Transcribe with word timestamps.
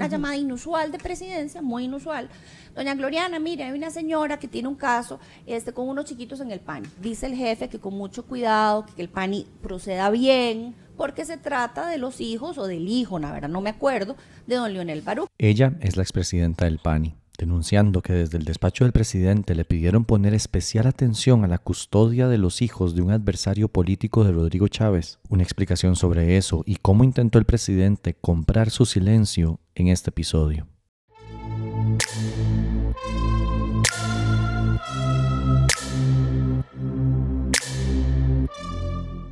una 0.00 0.08
llamada 0.08 0.36
inusual 0.36 0.90
de 0.90 0.98
presidencia, 0.98 1.60
muy 1.60 1.84
inusual. 1.84 2.30
Doña 2.74 2.94
Gloriana, 2.94 3.38
mire, 3.38 3.64
hay 3.64 3.72
una 3.72 3.90
señora 3.90 4.38
que 4.38 4.48
tiene 4.48 4.66
un 4.66 4.74
caso 4.74 5.20
este, 5.46 5.74
con 5.74 5.88
unos 5.88 6.06
chiquitos 6.06 6.40
en 6.40 6.50
el 6.50 6.60
PANI. 6.60 6.88
Dice 7.02 7.26
el 7.26 7.34
jefe 7.34 7.68
que 7.68 7.78
con 7.78 7.92
mucho 7.92 8.24
cuidado, 8.24 8.86
que 8.96 9.02
el 9.02 9.10
PANI 9.10 9.46
proceda 9.62 10.08
bien, 10.08 10.74
porque 10.96 11.26
se 11.26 11.36
trata 11.36 11.86
de 11.86 11.98
los 11.98 12.22
hijos 12.22 12.56
o 12.56 12.66
del 12.66 12.88
hijo, 12.88 13.18
la 13.18 13.30
verdad 13.30 13.50
no 13.50 13.60
me 13.60 13.68
acuerdo, 13.68 14.16
de 14.46 14.56
don 14.56 14.72
Leonel 14.72 15.02
Barú. 15.02 15.26
Ella 15.36 15.74
es 15.82 15.98
la 15.98 16.02
expresidenta 16.02 16.64
del 16.64 16.78
PANI 16.78 17.14
denunciando 17.40 18.02
que 18.02 18.12
desde 18.12 18.36
el 18.36 18.44
despacho 18.44 18.84
del 18.84 18.92
presidente 18.92 19.54
le 19.54 19.64
pidieron 19.64 20.04
poner 20.04 20.34
especial 20.34 20.86
atención 20.86 21.42
a 21.42 21.48
la 21.48 21.56
custodia 21.56 22.28
de 22.28 22.36
los 22.36 22.60
hijos 22.60 22.94
de 22.94 23.00
un 23.00 23.12
adversario 23.12 23.68
político 23.68 24.24
de 24.24 24.32
Rodrigo 24.32 24.68
Chávez. 24.68 25.18
Una 25.30 25.42
explicación 25.42 25.96
sobre 25.96 26.36
eso 26.36 26.62
y 26.66 26.76
cómo 26.76 27.02
intentó 27.02 27.38
el 27.38 27.46
presidente 27.46 28.14
comprar 28.14 28.70
su 28.70 28.84
silencio 28.84 29.58
en 29.80 29.88
este 29.88 30.10
episodio. 30.10 30.66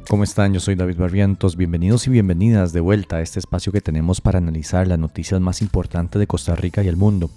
¿Cómo 0.09 0.25
están? 0.25 0.55
Yo 0.55 0.61
soy 0.61 0.75
David 0.75 0.97
Barrientos. 0.97 1.56
Bienvenidos 1.56 2.06
y 2.06 2.11
bienvenidas 2.11 2.73
de 2.73 2.80
vuelta 2.80 3.16
a 3.16 3.20
este 3.20 3.39
espacio 3.39 3.73
que 3.73 3.83
tenemos 3.83 4.23
para 4.23 4.39
analizar 4.39 4.87
las 4.87 4.98
noticias 4.98 5.39
más 5.41 5.61
importantes 5.61 6.19
de 6.19 6.27
Costa 6.27 6.55
Rica 6.55 6.83
y 6.83 6.89
el 6.89 6.97
mundo 6.97 7.30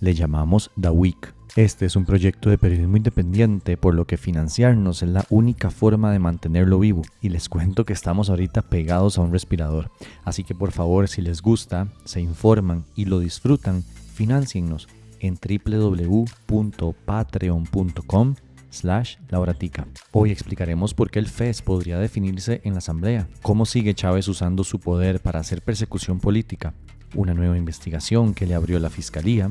le 0.00 0.14
llamamos 0.14 0.70
The 0.78 0.90
Week. 0.90 1.37
Este 1.56 1.86
es 1.86 1.96
un 1.96 2.04
proyecto 2.04 2.50
de 2.50 2.58
periodismo 2.58 2.96
independiente, 2.96 3.76
por 3.76 3.94
lo 3.94 4.06
que 4.06 4.16
financiarnos 4.16 5.02
es 5.02 5.08
la 5.08 5.24
única 5.30 5.70
forma 5.70 6.12
de 6.12 6.18
mantenerlo 6.18 6.78
vivo. 6.78 7.02
Y 7.20 7.30
les 7.30 7.48
cuento 7.48 7.84
que 7.84 7.92
estamos 7.92 8.30
ahorita 8.30 8.62
pegados 8.62 9.18
a 9.18 9.22
un 9.22 9.32
respirador. 9.32 9.90
Así 10.24 10.44
que 10.44 10.54
por 10.54 10.70
favor, 10.72 11.08
si 11.08 11.22
les 11.22 11.42
gusta, 11.42 11.88
se 12.04 12.20
informan 12.20 12.84
y 12.94 13.06
lo 13.06 13.18
disfrutan, 13.18 13.82
financiennos 14.14 14.86
en 15.20 15.36
www.patreon.com 15.36 18.34
slash 18.70 19.16
lauratica. 19.28 19.88
Hoy 20.12 20.30
explicaremos 20.30 20.94
por 20.94 21.10
qué 21.10 21.18
el 21.18 21.26
FES 21.26 21.62
podría 21.62 21.98
definirse 21.98 22.60
en 22.64 22.74
la 22.74 22.78
Asamblea, 22.78 23.26
cómo 23.42 23.66
sigue 23.66 23.94
Chávez 23.94 24.28
usando 24.28 24.62
su 24.64 24.78
poder 24.78 25.20
para 25.20 25.40
hacer 25.40 25.62
persecución 25.62 26.20
política, 26.20 26.74
una 27.14 27.34
nueva 27.34 27.56
investigación 27.56 28.34
que 28.34 28.46
le 28.46 28.54
abrió 28.54 28.78
la 28.78 28.90
Fiscalía, 28.90 29.50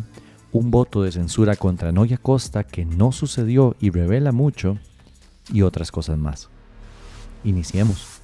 un 0.52 0.72
voto 0.72 1.04
de 1.04 1.12
censura 1.12 1.56
contra 1.56 1.92
Noya 1.92 2.18
Costa 2.18 2.64
que 2.64 2.86
no 2.86 3.12
sucedió 3.12 3.76
y 3.80 3.90
revela 3.90 4.32
mucho, 4.32 4.78
y 5.52 5.62
otras 5.62 5.92
cosas 5.92 6.18
más. 6.18 6.50
Iniciemos. 7.44 8.22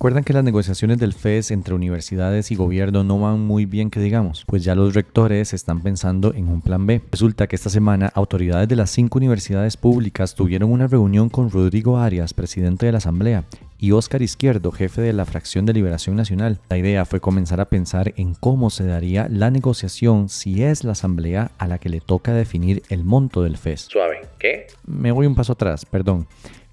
¿Recuerdan 0.00 0.24
que 0.24 0.32
las 0.32 0.44
negociaciones 0.44 0.96
del 0.96 1.12
FES 1.12 1.50
entre 1.50 1.74
universidades 1.74 2.50
y 2.50 2.54
gobierno 2.54 3.04
no 3.04 3.20
van 3.20 3.40
muy 3.40 3.66
bien 3.66 3.90
que 3.90 4.00
digamos? 4.00 4.44
Pues 4.46 4.64
ya 4.64 4.74
los 4.74 4.94
rectores 4.94 5.52
están 5.52 5.82
pensando 5.82 6.32
en 6.32 6.48
un 6.48 6.62
plan 6.62 6.86
B. 6.86 7.02
Resulta 7.12 7.46
que 7.46 7.54
esta 7.54 7.68
semana 7.68 8.10
autoridades 8.14 8.66
de 8.66 8.76
las 8.76 8.88
cinco 8.88 9.18
universidades 9.18 9.76
públicas 9.76 10.34
tuvieron 10.34 10.72
una 10.72 10.86
reunión 10.86 11.28
con 11.28 11.50
Rodrigo 11.50 11.98
Arias, 11.98 12.32
presidente 12.32 12.86
de 12.86 12.92
la 12.92 12.98
Asamblea, 12.98 13.44
y 13.78 13.92
Óscar 13.92 14.22
Izquierdo, 14.22 14.72
jefe 14.72 15.02
de 15.02 15.12
la 15.12 15.26
fracción 15.26 15.66
de 15.66 15.74
Liberación 15.74 16.16
Nacional. 16.16 16.60
La 16.70 16.78
idea 16.78 17.04
fue 17.04 17.20
comenzar 17.20 17.60
a 17.60 17.66
pensar 17.66 18.14
en 18.16 18.32
cómo 18.32 18.70
se 18.70 18.86
daría 18.86 19.28
la 19.28 19.50
negociación 19.50 20.30
si 20.30 20.62
es 20.62 20.82
la 20.82 20.92
Asamblea 20.92 21.50
a 21.58 21.68
la 21.68 21.76
que 21.76 21.90
le 21.90 22.00
toca 22.00 22.32
definir 22.32 22.82
el 22.88 23.04
monto 23.04 23.42
del 23.42 23.58
FES. 23.58 23.82
Suave, 23.82 24.22
¿qué? 24.38 24.68
Me 24.86 25.12
voy 25.12 25.26
un 25.26 25.34
paso 25.34 25.52
atrás, 25.52 25.84
perdón. 25.84 26.26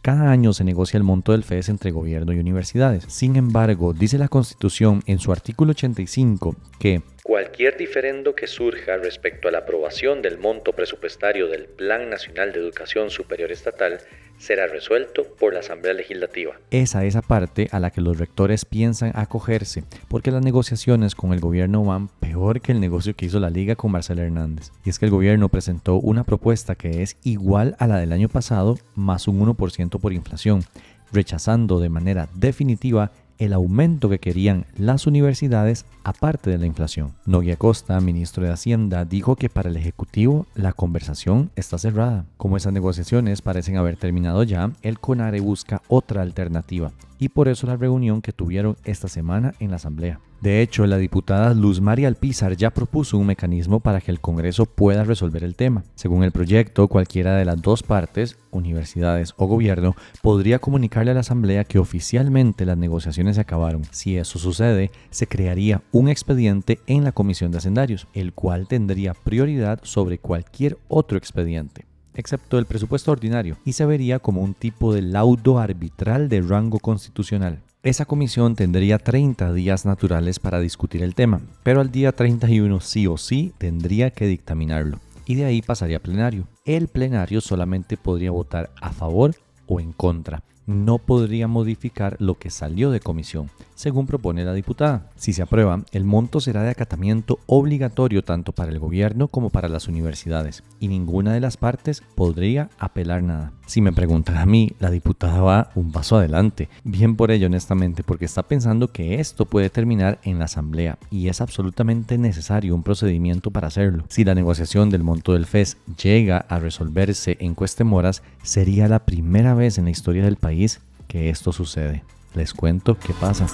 Cada 0.08 0.32
año 0.32 0.54
se 0.54 0.64
negocia 0.64 0.98
el 0.98 1.04
monto 1.04 1.34
del 1.34 1.44
FES 1.44 1.68
entre 1.68 1.92
gobierno 1.92 2.32
y 2.32 2.40
universidades. 2.40 3.04
Sin 3.10 3.36
embargo, 3.36 3.92
dice 3.92 4.18
la 4.18 4.30
Constitución 4.30 5.04
en 5.06 5.20
su 5.20 5.34
artículo 5.34 5.72
85 5.72 6.56
que 6.80 7.02
Cualquier 7.28 7.76
diferendo 7.76 8.36
que 8.36 8.48
surja 8.48 8.96
respecto 8.96 9.50
a 9.50 9.52
la 9.52 9.58
aprobación 9.58 10.22
del 10.22 10.38
monto 10.38 10.72
presupuestario 10.72 11.50
del 11.50 11.66
Plan 11.66 12.10
Nacional 12.10 12.54
de 12.54 12.60
Educación 12.60 13.10
Superior 13.10 13.52
Estatal 13.52 14.00
será 14.38 14.66
resuelto 14.68 15.26
por 15.38 15.54
la 15.54 15.60
Asamblea 15.60 15.94
Legislativa. 15.94 16.58
Esa 16.72 17.04
es 17.04 17.10
esa 17.10 17.22
parte 17.22 17.68
a 17.74 17.82
la 17.82 17.92
que 17.92 18.00
los 18.00 18.18
rectores 18.18 18.64
piensan 18.64 19.12
acogerse, 19.14 19.84
porque 20.08 20.32
las 20.32 20.42
negociaciones 20.42 21.16
con 21.16 21.34
el 21.34 21.42
gobierno 21.42 21.84
van 21.84 22.08
peor 22.08 22.62
que 22.62 22.72
el 22.72 22.80
negocio 22.80 23.14
que 23.14 23.26
hizo 23.26 23.42
la 23.42 23.50
Liga 23.50 23.76
con 23.76 23.92
Marcelo 23.92 24.22
Hernández. 24.22 24.72
Y 24.86 24.90
es 24.90 24.98
que 24.98 25.04
el 25.04 25.12
gobierno 25.12 25.50
presentó 25.50 25.96
una 25.96 26.24
propuesta 26.24 26.76
que 26.76 27.02
es 27.02 27.18
igual 27.26 27.76
a 27.78 27.88
la 27.88 27.98
del 27.98 28.14
año 28.14 28.30
pasado, 28.30 28.78
más 28.96 29.28
un 29.28 29.46
1% 29.46 30.00
por 30.00 30.14
inflación, 30.14 30.64
rechazando 31.12 31.82
de 31.82 31.90
manera 31.90 32.30
definitiva 32.36 33.12
el 33.38 33.54
aumento 33.54 34.10
que 34.10 34.20
querían 34.20 34.66
las 34.78 35.08
universidades 35.08 35.86
aparte 36.04 36.50
de 36.50 36.58
la 36.58 36.66
inflación. 36.66 37.14
Noguia 37.26 37.56
Costa, 37.56 38.00
ministro 38.00 38.44
de 38.44 38.52
Hacienda, 38.52 39.06
dijo 39.06 39.36
que 39.36 39.50
para 39.50 39.70
el 39.70 39.78
Ejecutivo 39.78 40.46
la 40.56 40.74
conversación 40.74 41.52
está 41.56 41.78
cerrada. 41.78 42.26
Como 42.38 42.58
esas 42.58 42.74
negociaciones 42.74 43.42
parecen 43.42 43.78
haber 43.78 43.98
terminado 43.98 44.44
ya, 44.44 44.72
el 44.82 45.00
CONARE 45.00 45.40
busca 45.40 45.82
otra 45.88 46.22
alternativa 46.22 46.92
y 47.20 47.30
por 47.30 47.48
eso 47.48 47.68
la 47.68 47.78
reunión 47.78 48.22
que 48.22 48.34
tuvieron 48.34 48.78
esta 48.84 49.08
semana 49.08 49.54
en 49.60 49.72
la 49.72 49.78
Asamblea. 49.78 50.20
De 50.42 50.62
hecho, 50.62 50.86
la 50.86 50.98
diputada 50.98 51.54
Luz 51.56 51.82
María 51.82 52.08
Alpizar 52.08 52.56
ya 52.56 52.70
propuso 52.70 53.18
un 53.18 53.26
mecanismo 53.26 53.80
para 53.80 54.02
que 54.02 54.12
el 54.12 54.20
Congreso 54.20 54.68
pueda 54.68 55.04
resolver 55.04 55.44
el 55.44 55.56
tema. 55.56 55.84
Según 55.96 56.24
el 56.24 56.32
proyecto, 56.32 56.88
cualquiera 56.88 57.36
de 57.36 57.46
las 57.46 57.60
dos 57.60 57.82
partes, 57.82 58.38
universidades 58.52 59.34
o 59.38 59.48
gobierno, 59.48 59.96
podría 60.22 60.60
comunicarle 60.60 61.12
a 61.12 61.14
la 61.16 61.22
Asamblea 61.22 61.64
que 61.64 61.80
oficialmente 61.80 62.66
las 62.66 62.78
negociaciones 62.78 63.36
se 63.36 63.42
acabaron. 63.42 63.82
Si 63.90 64.16
eso 64.16 64.38
sucede, 64.38 64.92
se 65.10 65.26
crearía 65.26 65.82
un 65.92 66.08
expediente 66.08 66.80
en 66.86 67.04
la 67.04 67.12
Comisión 67.14 67.52
de 67.52 67.58
Hacendarios, 67.58 68.08
el 68.14 68.34
cual 68.34 68.68
tendría 68.68 69.16
prioridad 69.16 69.80
sobre 69.82 70.20
cualquier 70.20 70.78
otro 70.88 71.18
expediente 71.18 71.86
excepto 72.14 72.58
el 72.58 72.66
presupuesto 72.66 73.12
ordinario, 73.12 73.58
y 73.64 73.74
se 73.74 73.86
vería 73.86 74.18
como 74.18 74.42
un 74.42 74.56
tipo 74.56 74.92
de 74.92 75.04
laudo 75.04 75.60
arbitral 75.60 76.30
de 76.30 76.42
rango 76.42 76.80
constitucional. 76.80 77.62
Esa 77.84 78.06
comisión 78.06 78.56
tendría 78.56 78.98
30 78.98 79.54
días 79.54 79.86
naturales 79.86 80.40
para 80.40 80.60
discutir 80.60 81.04
el 81.04 81.14
tema, 81.14 81.42
pero 81.62 81.80
al 81.80 81.92
día 81.92 82.12
31 82.12 82.80
sí 82.80 83.06
o 83.06 83.18
sí 83.18 83.54
tendría 83.60 84.10
que 84.10 84.26
dictaminarlo, 84.26 85.00
y 85.28 85.36
de 85.36 85.46
ahí 85.46 85.62
pasaría 85.62 85.98
a 85.98 86.02
plenario. 86.02 86.48
El 86.66 86.88
plenario 86.88 87.40
solamente 87.40 87.96
podría 87.96 88.32
votar 88.32 88.72
a 88.82 88.92
favor 88.92 89.36
o 89.68 89.80
en 89.80 89.94
contra, 89.94 90.42
no 90.66 90.98
podría 90.98 91.48
modificar 91.48 92.18
lo 92.20 92.36
que 92.40 92.50
salió 92.50 92.90
de 92.90 93.00
comisión, 93.00 93.50
según 93.78 94.08
propone 94.08 94.44
la 94.44 94.54
diputada. 94.54 95.12
Si 95.16 95.34
se 95.34 95.44
aprueba, 95.44 95.84
el 95.92 96.04
monto 96.04 96.42
será 96.42 96.64
de 96.64 96.72
acatamiento 96.72 97.40
obligatorio 97.46 98.24
tanto 98.24 98.52
para 98.52 98.72
el 98.72 98.80
gobierno 98.80 99.28
como 99.28 99.52
para 99.52 99.70
las 99.70 99.88
universidades, 99.88 100.64
y 100.80 100.88
ninguna 100.88 101.32
de 101.32 101.40
las 101.40 101.58
partes 101.58 102.02
podría 102.16 102.70
apelar 102.80 103.22
nada. 103.22 103.54
Si 103.68 103.82
me 103.82 103.94
preguntan 103.94 104.38
a 104.38 104.48
mí, 104.48 104.74
la 104.80 104.90
diputada 104.90 105.42
va 105.42 105.70
un 105.76 105.92
paso 105.92 106.18
adelante, 106.18 106.70
bien 106.84 107.16
por 107.16 107.30
ello 107.30 107.46
honestamente, 107.46 108.04
porque 108.04 108.26
está 108.26 108.44
pensando 108.44 108.92
que 108.92 109.20
esto 109.20 109.46
puede 109.46 109.70
terminar 109.70 110.20
en 110.24 110.40
la 110.40 110.46
asamblea, 110.46 110.98
y 111.12 111.28
es 111.28 111.40
absolutamente 111.40 112.18
necesario 112.18 112.74
un 112.74 112.82
procedimiento 112.82 113.52
para 113.52 113.68
hacerlo. 113.68 114.06
Si 114.10 114.24
la 114.24 114.34
negociación 114.34 114.90
del 114.90 115.04
monto 115.04 115.34
del 115.34 115.46
FES 115.46 115.78
llega 116.02 116.40
a 116.50 116.58
resolverse 116.58 117.38
en 117.40 117.54
cuestemoras, 117.54 118.24
sería 118.42 118.88
la 118.88 119.06
primera 119.06 119.54
vez 119.54 119.78
en 119.78 119.86
la 119.86 119.92
historia 119.92 120.24
del 120.24 120.38
país 120.38 120.82
que 121.08 121.30
esto 121.30 121.52
sucede. 121.52 122.04
Les 122.36 122.54
cuento 122.54 122.98
qué 122.98 123.14
pasa. 123.14 123.48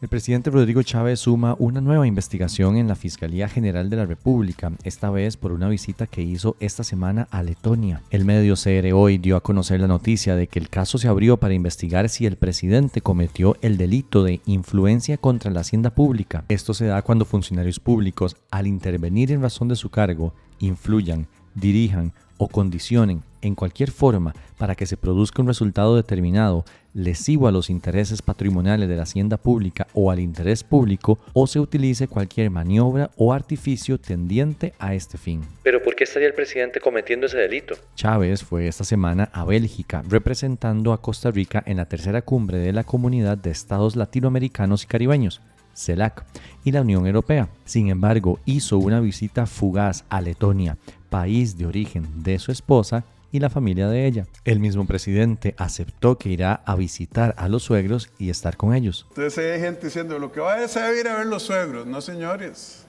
El 0.00 0.08
presidente 0.08 0.48
Rodrigo 0.48 0.82
Chávez 0.82 1.20
suma 1.20 1.56
una 1.58 1.82
nueva 1.82 2.06
investigación 2.06 2.78
en 2.78 2.88
la 2.88 2.94
Fiscalía 2.94 3.50
General 3.50 3.90
de 3.90 3.96
la 3.96 4.06
República, 4.06 4.72
esta 4.82 5.10
vez 5.10 5.36
por 5.36 5.52
una 5.52 5.68
visita 5.68 6.06
que 6.06 6.22
hizo 6.22 6.56
esta 6.58 6.84
semana 6.84 7.28
a 7.30 7.42
Letonia. 7.42 8.00
El 8.10 8.24
medio 8.24 8.54
CR 8.54 8.94
hoy 8.94 9.18
dio 9.18 9.36
a 9.36 9.42
conocer 9.42 9.78
la 9.78 9.88
noticia 9.88 10.36
de 10.36 10.46
que 10.46 10.58
el 10.58 10.70
caso 10.70 10.96
se 10.96 11.08
abrió 11.08 11.36
para 11.36 11.52
investigar 11.52 12.08
si 12.08 12.24
el 12.24 12.36
presidente 12.36 13.02
cometió 13.02 13.58
el 13.60 13.76
delito 13.76 14.24
de 14.24 14.40
influencia 14.46 15.18
contra 15.18 15.50
la 15.50 15.60
hacienda 15.60 15.90
pública. 15.90 16.44
Esto 16.48 16.72
se 16.72 16.86
da 16.86 17.02
cuando 17.02 17.26
funcionarios 17.26 17.78
públicos, 17.78 18.38
al 18.50 18.66
intervenir 18.66 19.30
en 19.32 19.42
razón 19.42 19.68
de 19.68 19.76
su 19.76 19.90
cargo, 19.90 20.32
influyan, 20.60 21.26
dirijan 21.54 22.12
o 22.38 22.48
condicionen 22.48 23.22
en 23.42 23.54
cualquier 23.54 23.90
forma 23.90 24.34
para 24.58 24.74
que 24.74 24.86
se 24.86 24.96
produzca 24.96 25.42
un 25.42 25.48
resultado 25.48 25.96
determinado 25.96 26.64
lesivo 26.94 27.46
a 27.46 27.52
los 27.52 27.70
intereses 27.70 28.22
patrimoniales 28.22 28.88
de 28.88 28.96
la 28.96 29.02
hacienda 29.02 29.36
pública 29.36 29.86
o 29.94 30.10
al 30.10 30.20
interés 30.20 30.64
público 30.64 31.18
o 31.32 31.46
se 31.46 31.60
utilice 31.60 32.08
cualquier 32.08 32.50
maniobra 32.50 33.10
o 33.16 33.32
artificio 33.32 33.98
tendiente 33.98 34.74
a 34.78 34.94
este 34.94 35.18
fin. 35.18 35.42
Pero 35.62 35.82
¿por 35.82 35.94
qué 35.94 36.04
estaría 36.04 36.28
el 36.28 36.34
presidente 36.34 36.80
cometiendo 36.80 37.26
ese 37.26 37.38
delito? 37.38 37.74
Chávez 37.94 38.42
fue 38.42 38.66
esta 38.66 38.84
semana 38.84 39.30
a 39.32 39.44
Bélgica 39.44 40.02
representando 40.08 40.92
a 40.92 41.00
Costa 41.00 41.30
Rica 41.30 41.62
en 41.66 41.76
la 41.76 41.86
tercera 41.86 42.22
cumbre 42.22 42.58
de 42.58 42.72
la 42.72 42.84
Comunidad 42.84 43.38
de 43.38 43.50
Estados 43.50 43.96
Latinoamericanos 43.96 44.84
y 44.84 44.86
Caribeños. 44.86 45.40
CELAC 45.74 46.24
y 46.64 46.72
la 46.72 46.82
Unión 46.82 47.06
Europea. 47.06 47.48
Sin 47.64 47.88
embargo, 47.88 48.38
hizo 48.44 48.78
una 48.78 49.00
visita 49.00 49.46
fugaz 49.46 50.04
a 50.08 50.20
Letonia, 50.20 50.76
país 51.08 51.56
de 51.56 51.66
origen 51.66 52.22
de 52.22 52.38
su 52.38 52.52
esposa, 52.52 53.04
y 53.32 53.40
la 53.40 53.50
familia 53.50 53.88
de 53.88 54.06
ella. 54.06 54.26
El 54.44 54.60
mismo 54.60 54.86
presidente 54.86 55.54
aceptó 55.56 56.18
que 56.18 56.30
irá 56.30 56.62
a 56.66 56.74
visitar 56.74 57.34
a 57.38 57.48
los 57.48 57.62
suegros 57.62 58.10
y 58.18 58.30
estar 58.30 58.56
con 58.56 58.74
ellos. 58.74 59.06
Entonces 59.10 59.38
hay 59.38 59.60
gente 59.60 59.86
diciendo, 59.86 60.18
lo 60.18 60.32
que 60.32 60.40
va 60.40 60.54
a 60.54 60.64
hacer 60.64 60.96
ir 60.98 61.08
a 61.08 61.16
ver 61.18 61.26
los 61.26 61.44
suegros. 61.44 61.86
No, 61.86 62.00
señores. 62.00 62.84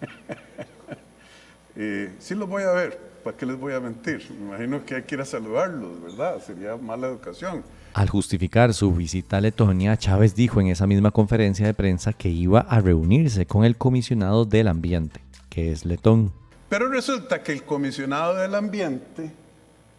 y 1.76 2.08
sí 2.18 2.34
los 2.34 2.48
voy 2.48 2.64
a 2.64 2.72
ver. 2.72 3.12
¿Para 3.22 3.36
qué 3.36 3.46
les 3.46 3.58
voy 3.58 3.72
a 3.72 3.78
mentir? 3.78 4.28
Me 4.32 4.46
imagino 4.48 4.84
que 4.84 4.96
hay 4.96 5.02
que 5.02 5.14
ir 5.14 5.20
a 5.20 5.24
saludarlos, 5.24 6.02
¿verdad? 6.02 6.42
Sería 6.44 6.76
mala 6.76 7.06
educación. 7.06 7.62
Al 7.94 8.08
justificar 8.08 8.72
su 8.72 8.92
visita 8.92 9.36
a 9.36 9.40
Letonia, 9.40 9.98
Chávez 9.98 10.34
dijo 10.34 10.60
en 10.60 10.68
esa 10.68 10.86
misma 10.86 11.10
conferencia 11.10 11.66
de 11.66 11.74
prensa 11.74 12.12
que 12.12 12.30
iba 12.30 12.60
a 12.60 12.80
reunirse 12.80 13.46
con 13.46 13.64
el 13.64 13.76
comisionado 13.76 14.46
del 14.46 14.68
ambiente, 14.68 15.20
que 15.50 15.72
es 15.72 15.84
letón. 15.84 16.32
Pero 16.70 16.88
resulta 16.88 17.42
que 17.42 17.52
el 17.52 17.64
comisionado 17.64 18.34
del 18.34 18.54
ambiente 18.54 19.30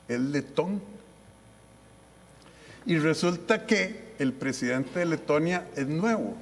el 0.07 0.31
letón. 0.31 0.81
Y 2.85 2.97
resulta 2.97 3.65
que 3.65 4.13
el 4.19 4.33
presidente 4.33 4.99
de 4.99 5.05
Letonia 5.05 5.67
es 5.75 5.87
nuevo. 5.87 6.35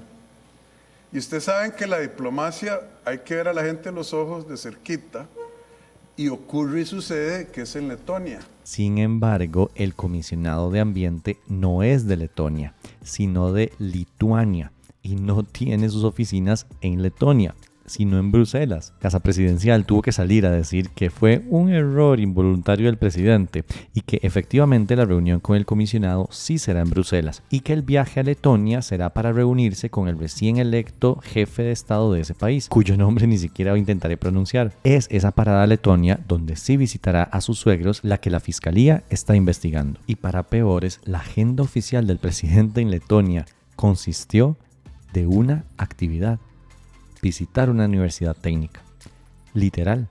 Y 1.12 1.18
ustedes 1.18 1.44
saben 1.44 1.72
que 1.72 1.86
la 1.86 2.00
diplomacia 2.00 2.80
hay 3.06 3.20
que 3.20 3.36
ver 3.36 3.48
a 3.48 3.54
la 3.54 3.64
gente 3.64 3.90
en 3.90 3.96
los 3.96 4.14
ojos 4.14 4.48
de 4.48 4.58
cerquita 4.58 5.28
y 6.18 6.28
ocurre 6.30 6.82
y 6.82 6.86
sucede 6.86 7.48
que 7.48 7.62
es 7.62 7.76
en 7.76 7.88
Letonia. 7.88 8.40
Sin 8.64 8.98
embargo, 8.98 9.72
el 9.76 9.96
comisionado 9.96 10.70
de 10.70 10.80
ambiente 10.80 11.38
no 11.48 11.84
es 11.84 12.08
de 12.08 12.18
Letonia, 12.18 12.76
sino 13.04 13.52
de 13.54 13.72
Lituania 13.80 14.72
y 15.02 15.16
no 15.16 15.44
tiene 15.52 15.90
sus 15.90 16.04
oficinas 16.04 16.68
en 16.82 17.02
Letonia 17.02 17.56
sino 17.92 18.18
en 18.18 18.32
Bruselas. 18.32 18.94
Casa 19.00 19.20
Presidencial 19.20 19.86
tuvo 19.86 20.02
que 20.02 20.12
salir 20.12 20.46
a 20.46 20.52
decir 20.52 20.90
que 20.90 21.10
fue 21.10 21.44
un 21.50 21.70
error 21.70 22.20
involuntario 22.20 22.88
del 22.88 22.98
presidente 22.98 23.66
y 23.94 24.02
que 24.02 24.20
efectivamente 24.24 24.96
la 24.96 25.06
reunión 25.06 25.40
con 25.40 25.56
el 25.58 25.66
comisionado 25.66 26.28
sí 26.32 26.58
será 26.58 26.82
en 26.82 26.90
Bruselas 26.90 27.44
y 27.50 27.60
que 27.60 27.74
el 27.74 27.82
viaje 27.82 28.20
a 28.20 28.24
Letonia 28.24 28.82
será 28.82 29.12
para 29.12 29.34
reunirse 29.34 29.90
con 29.90 30.08
el 30.08 30.18
recién 30.18 30.58
electo 30.58 31.20
jefe 31.22 31.64
de 31.64 31.72
Estado 31.72 32.14
de 32.14 32.22
ese 32.22 32.34
país, 32.34 32.68
cuyo 32.70 32.98
nombre 32.98 33.28
ni 33.28 33.38
siquiera 33.38 33.78
intentaré 33.78 34.18
pronunciar. 34.18 34.74
Es 34.84 35.08
esa 35.12 35.32
parada 35.32 35.64
a 35.64 35.68
Letonia 35.68 36.20
donde 36.28 36.56
sí 36.56 36.78
visitará 36.78 37.24
a 37.24 37.42
sus 37.42 37.60
suegros 37.60 38.00
la 38.04 38.18
que 38.18 38.30
la 38.30 38.40
Fiscalía 38.40 39.04
está 39.10 39.36
investigando. 39.36 40.00
Y 40.08 40.16
para 40.16 40.44
peores, 40.44 41.00
la 41.04 41.20
agenda 41.20 41.64
oficial 41.64 42.08
del 42.08 42.18
presidente 42.18 42.82
en 42.82 42.92
Letonia 42.92 43.46
consistió 43.76 44.58
de 45.14 45.28
una 45.28 45.66
actividad 45.78 46.40
visitar 47.22 47.70
una 47.70 47.86
universidad 47.86 48.36
técnica. 48.36 48.82
Literal. 49.54 50.10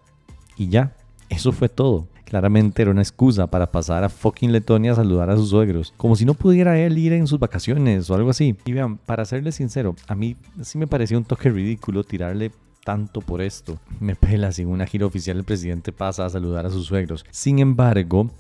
Y 0.57 0.69
ya, 0.69 0.95
eso 1.29 1.53
fue 1.53 1.69
todo. 1.69 2.07
Claramente 2.25 2.83
era 2.83 2.91
una 2.91 3.03
excusa 3.03 3.49
para 3.49 3.73
pasar 3.73 4.05
a 4.05 4.09
fucking 4.09 4.53
Letonia 4.53 4.93
a 4.93 4.97
saludar 4.97 5.31
a 5.31 5.37
sus 5.37 5.51
suegros. 5.51 5.93
Como 5.97 6.15
si 6.15 6.25
no 6.25 6.35
pudiera 6.35 6.79
él 6.79 6.97
ir 6.97 7.12
en 7.12 7.27
sus 7.27 7.41
vacaciones 7.41 8.09
o 8.09 8.15
algo 8.15 8.31
así. 8.31 8.57
Y 8.65 8.73
vean, 8.73 8.99
para 8.99 9.25
serles 9.25 9.57
sincero, 9.57 9.97
a 10.07 10.15
mí 10.15 10.37
sí 10.62 10.79
me 10.79 10.87
parecía 10.87 11.19
un 11.19 11.25
toque 11.25 11.51
ridículo 11.51 12.05
tirarle 12.05 12.53
tanto 12.85 13.21
por 13.21 13.43
esto. 13.43 13.79
Me 13.99 14.15
pela 14.15 14.53
si 14.53 14.63
en 14.63 14.69
una 14.69 14.87
gira 14.87 15.06
oficial 15.06 15.39
el 15.39 15.45
presidente 15.45 15.93
pasa 15.93 16.25
a 16.25 16.31
saludar 16.31 16.67
a 16.67 16.71
sus 16.71 16.87
suegros. 16.87 17.25
Sin 17.31 17.59
embargo, 17.59 18.31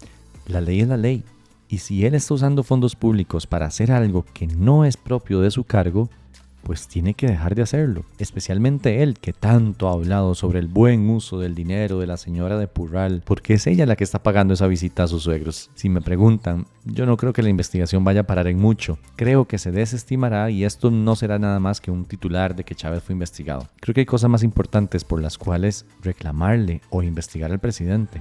la 0.46 0.60
ley 0.60 0.80
es 0.80 0.88
la 0.88 0.96
ley. 0.96 1.24
Y 1.68 1.78
si 1.78 2.04
él 2.04 2.14
está 2.14 2.34
usando 2.34 2.62
fondos 2.62 2.96
públicos 2.96 3.46
para 3.46 3.66
hacer 3.66 3.92
algo 3.92 4.24
que 4.32 4.46
no 4.46 4.84
es 4.84 4.96
propio 4.96 5.40
de 5.40 5.50
su 5.50 5.64
cargo, 5.64 6.10
pues 6.62 6.88
tiene 6.88 7.14
que 7.14 7.26
dejar 7.26 7.54
de 7.54 7.62
hacerlo. 7.62 8.04
Especialmente 8.18 9.02
él, 9.02 9.18
que 9.18 9.32
tanto 9.32 9.88
ha 9.88 9.92
hablado 9.92 10.34
sobre 10.34 10.58
el 10.58 10.68
buen 10.68 11.08
uso 11.10 11.38
del 11.38 11.54
dinero 11.54 11.98
de 11.98 12.06
la 12.06 12.16
señora 12.16 12.58
de 12.58 12.68
Purral, 12.68 13.22
porque 13.24 13.54
es 13.54 13.66
ella 13.66 13.86
la 13.86 13.96
que 13.96 14.04
está 14.04 14.22
pagando 14.22 14.54
esa 14.54 14.66
visita 14.66 15.04
a 15.04 15.08
sus 15.08 15.22
suegros. 15.22 15.70
Si 15.74 15.88
me 15.88 16.00
preguntan, 16.00 16.66
yo 16.84 17.06
no 17.06 17.16
creo 17.16 17.32
que 17.32 17.42
la 17.42 17.48
investigación 17.48 18.04
vaya 18.04 18.20
a 18.20 18.26
parar 18.26 18.46
en 18.46 18.58
mucho. 18.58 18.98
Creo 19.16 19.46
que 19.46 19.58
se 19.58 19.72
desestimará 19.72 20.50
y 20.50 20.64
esto 20.64 20.90
no 20.90 21.16
será 21.16 21.38
nada 21.38 21.60
más 21.60 21.80
que 21.80 21.90
un 21.90 22.04
titular 22.04 22.54
de 22.54 22.64
que 22.64 22.74
Chávez 22.74 23.02
fue 23.02 23.12
investigado. 23.12 23.68
Creo 23.80 23.94
que 23.94 24.00
hay 24.00 24.06
cosas 24.06 24.30
más 24.30 24.42
importantes 24.42 25.04
por 25.04 25.20
las 25.20 25.38
cuales 25.38 25.86
reclamarle 26.02 26.80
o 26.90 27.02
investigar 27.02 27.50
al 27.52 27.58
presidente. 27.58 28.18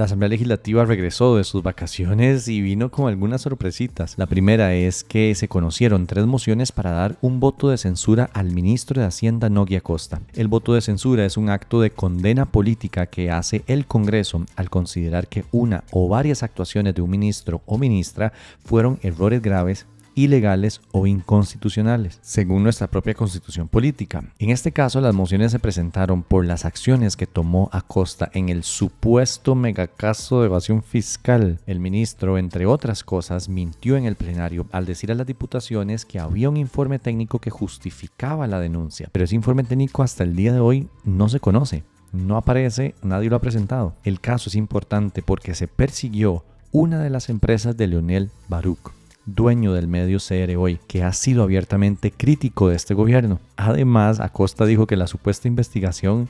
La 0.00 0.06
Asamblea 0.06 0.30
Legislativa 0.30 0.86
regresó 0.86 1.36
de 1.36 1.44
sus 1.44 1.62
vacaciones 1.62 2.48
y 2.48 2.62
vino 2.62 2.90
con 2.90 3.06
algunas 3.06 3.42
sorpresitas. 3.42 4.14
La 4.16 4.24
primera 4.24 4.72
es 4.72 5.04
que 5.04 5.34
se 5.34 5.46
conocieron 5.46 6.06
tres 6.06 6.24
mociones 6.24 6.72
para 6.72 6.92
dar 6.92 7.18
un 7.20 7.38
voto 7.38 7.68
de 7.68 7.76
censura 7.76 8.30
al 8.32 8.50
ministro 8.50 8.98
de 8.98 9.06
Hacienda 9.06 9.50
Nogui 9.50 9.78
Costa. 9.82 10.22
El 10.32 10.48
voto 10.48 10.72
de 10.72 10.80
censura 10.80 11.26
es 11.26 11.36
un 11.36 11.50
acto 11.50 11.82
de 11.82 11.90
condena 11.90 12.46
política 12.46 13.08
que 13.08 13.30
hace 13.30 13.62
el 13.66 13.84
Congreso 13.84 14.46
al 14.56 14.70
considerar 14.70 15.28
que 15.28 15.44
una 15.52 15.84
o 15.90 16.08
varias 16.08 16.42
actuaciones 16.42 16.94
de 16.94 17.02
un 17.02 17.10
ministro 17.10 17.60
o 17.66 17.76
ministra 17.76 18.32
fueron 18.64 18.98
errores 19.02 19.42
graves 19.42 19.84
ilegales 20.14 20.80
o 20.92 21.06
inconstitucionales, 21.06 22.18
según 22.22 22.62
nuestra 22.62 22.86
propia 22.86 23.14
constitución 23.14 23.68
política. 23.68 24.24
En 24.38 24.50
este 24.50 24.72
caso, 24.72 25.00
las 25.00 25.14
mociones 25.14 25.52
se 25.52 25.58
presentaron 25.58 26.22
por 26.22 26.44
las 26.44 26.64
acciones 26.64 27.16
que 27.16 27.26
tomó 27.26 27.68
Acosta 27.72 28.30
en 28.34 28.48
el 28.48 28.64
supuesto 28.64 29.54
megacaso 29.54 30.40
de 30.40 30.46
evasión 30.46 30.82
fiscal. 30.82 31.58
El 31.66 31.80
ministro, 31.80 32.38
entre 32.38 32.66
otras 32.66 33.04
cosas, 33.04 33.48
mintió 33.48 33.96
en 33.96 34.04
el 34.04 34.16
plenario 34.16 34.66
al 34.72 34.86
decir 34.86 35.10
a 35.12 35.14
las 35.14 35.26
diputaciones 35.26 36.04
que 36.04 36.18
había 36.18 36.48
un 36.48 36.56
informe 36.56 36.98
técnico 36.98 37.38
que 37.38 37.50
justificaba 37.50 38.46
la 38.46 38.60
denuncia, 38.60 39.08
pero 39.12 39.24
ese 39.24 39.34
informe 39.34 39.64
técnico 39.64 40.02
hasta 40.02 40.24
el 40.24 40.36
día 40.36 40.52
de 40.52 40.60
hoy 40.60 40.88
no 41.04 41.28
se 41.28 41.40
conoce. 41.40 41.84
No 42.12 42.36
aparece, 42.36 42.94
nadie 43.02 43.30
lo 43.30 43.36
ha 43.36 43.40
presentado. 43.40 43.94
El 44.02 44.20
caso 44.20 44.48
es 44.48 44.56
importante 44.56 45.22
porque 45.22 45.54
se 45.54 45.68
persiguió 45.68 46.44
una 46.72 47.00
de 47.00 47.10
las 47.10 47.28
empresas 47.28 47.76
de 47.76 47.86
Leonel 47.86 48.30
Baruch 48.48 48.99
dueño 49.34 49.72
del 49.72 49.88
medio 49.88 50.18
CR 50.18 50.56
Hoy, 50.56 50.78
que 50.86 51.02
ha 51.02 51.12
sido 51.12 51.42
abiertamente 51.42 52.10
crítico 52.10 52.68
de 52.68 52.76
este 52.76 52.94
gobierno. 52.94 53.40
Además, 53.56 54.20
Acosta 54.20 54.66
dijo 54.66 54.86
que 54.86 54.96
la 54.96 55.06
supuesta 55.06 55.48
investigación 55.48 56.28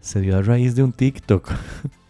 se 0.00 0.20
dio 0.20 0.36
a 0.36 0.42
raíz 0.42 0.74
de 0.74 0.82
un 0.82 0.92
TikTok. 0.92 1.50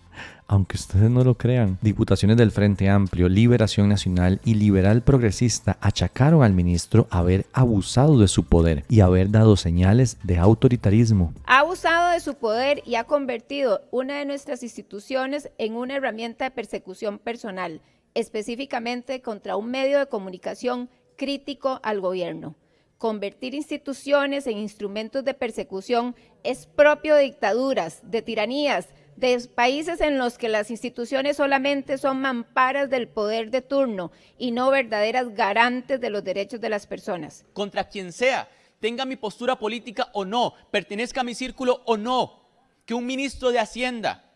Aunque 0.52 0.76
ustedes 0.76 1.08
no 1.08 1.24
lo 1.24 1.34
crean, 1.36 1.78
diputaciones 1.80 2.36
del 2.36 2.50
Frente 2.50 2.90
Amplio, 2.90 3.30
Liberación 3.30 3.88
Nacional 3.88 4.38
y 4.44 4.52
Liberal 4.54 5.02
Progresista 5.02 5.78
achacaron 5.80 6.42
al 6.42 6.52
ministro 6.52 7.06
haber 7.10 7.46
abusado 7.54 8.18
de 8.18 8.28
su 8.28 8.44
poder 8.44 8.84
y 8.90 9.00
haber 9.00 9.30
dado 9.30 9.56
señales 9.56 10.18
de 10.24 10.38
autoritarismo. 10.38 11.32
Ha 11.46 11.60
abusado 11.60 12.12
de 12.12 12.20
su 12.20 12.34
poder 12.34 12.82
y 12.84 12.96
ha 12.96 13.04
convertido 13.04 13.80
una 13.90 14.18
de 14.18 14.26
nuestras 14.26 14.62
instituciones 14.62 15.48
en 15.56 15.74
una 15.74 15.96
herramienta 15.96 16.44
de 16.44 16.50
persecución 16.50 17.18
personal 17.18 17.80
específicamente 18.14 19.22
contra 19.22 19.56
un 19.56 19.70
medio 19.70 19.98
de 19.98 20.06
comunicación 20.06 20.90
crítico 21.16 21.80
al 21.82 22.00
gobierno. 22.00 22.56
Convertir 22.98 23.54
instituciones 23.54 24.46
en 24.46 24.58
instrumentos 24.58 25.24
de 25.24 25.34
persecución 25.34 26.14
es 26.44 26.66
propio 26.66 27.16
de 27.16 27.24
dictaduras, 27.24 28.00
de 28.04 28.22
tiranías, 28.22 28.88
de 29.16 29.40
países 29.54 30.00
en 30.00 30.18
los 30.18 30.38
que 30.38 30.48
las 30.48 30.70
instituciones 30.70 31.36
solamente 31.36 31.98
son 31.98 32.20
mamparas 32.20 32.88
del 32.90 33.08
poder 33.08 33.50
de 33.50 33.60
turno 33.60 34.12
y 34.38 34.52
no 34.52 34.70
verdaderas 34.70 35.34
garantes 35.34 36.00
de 36.00 36.10
los 36.10 36.24
derechos 36.24 36.60
de 36.60 36.68
las 36.68 36.86
personas. 36.86 37.44
Contra 37.52 37.88
quien 37.88 38.12
sea, 38.12 38.48
tenga 38.80 39.04
mi 39.04 39.16
postura 39.16 39.56
política 39.58 40.08
o 40.12 40.24
no, 40.24 40.54
pertenezca 40.70 41.20
a 41.20 41.24
mi 41.24 41.34
círculo 41.34 41.82
o 41.84 41.96
no, 41.96 42.40
que 42.84 42.94
un 42.94 43.06
ministro 43.06 43.50
de 43.50 43.58
Hacienda 43.58 44.32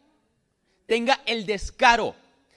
tenga 0.87 1.21
el 1.27 1.47
descaro 1.47 2.15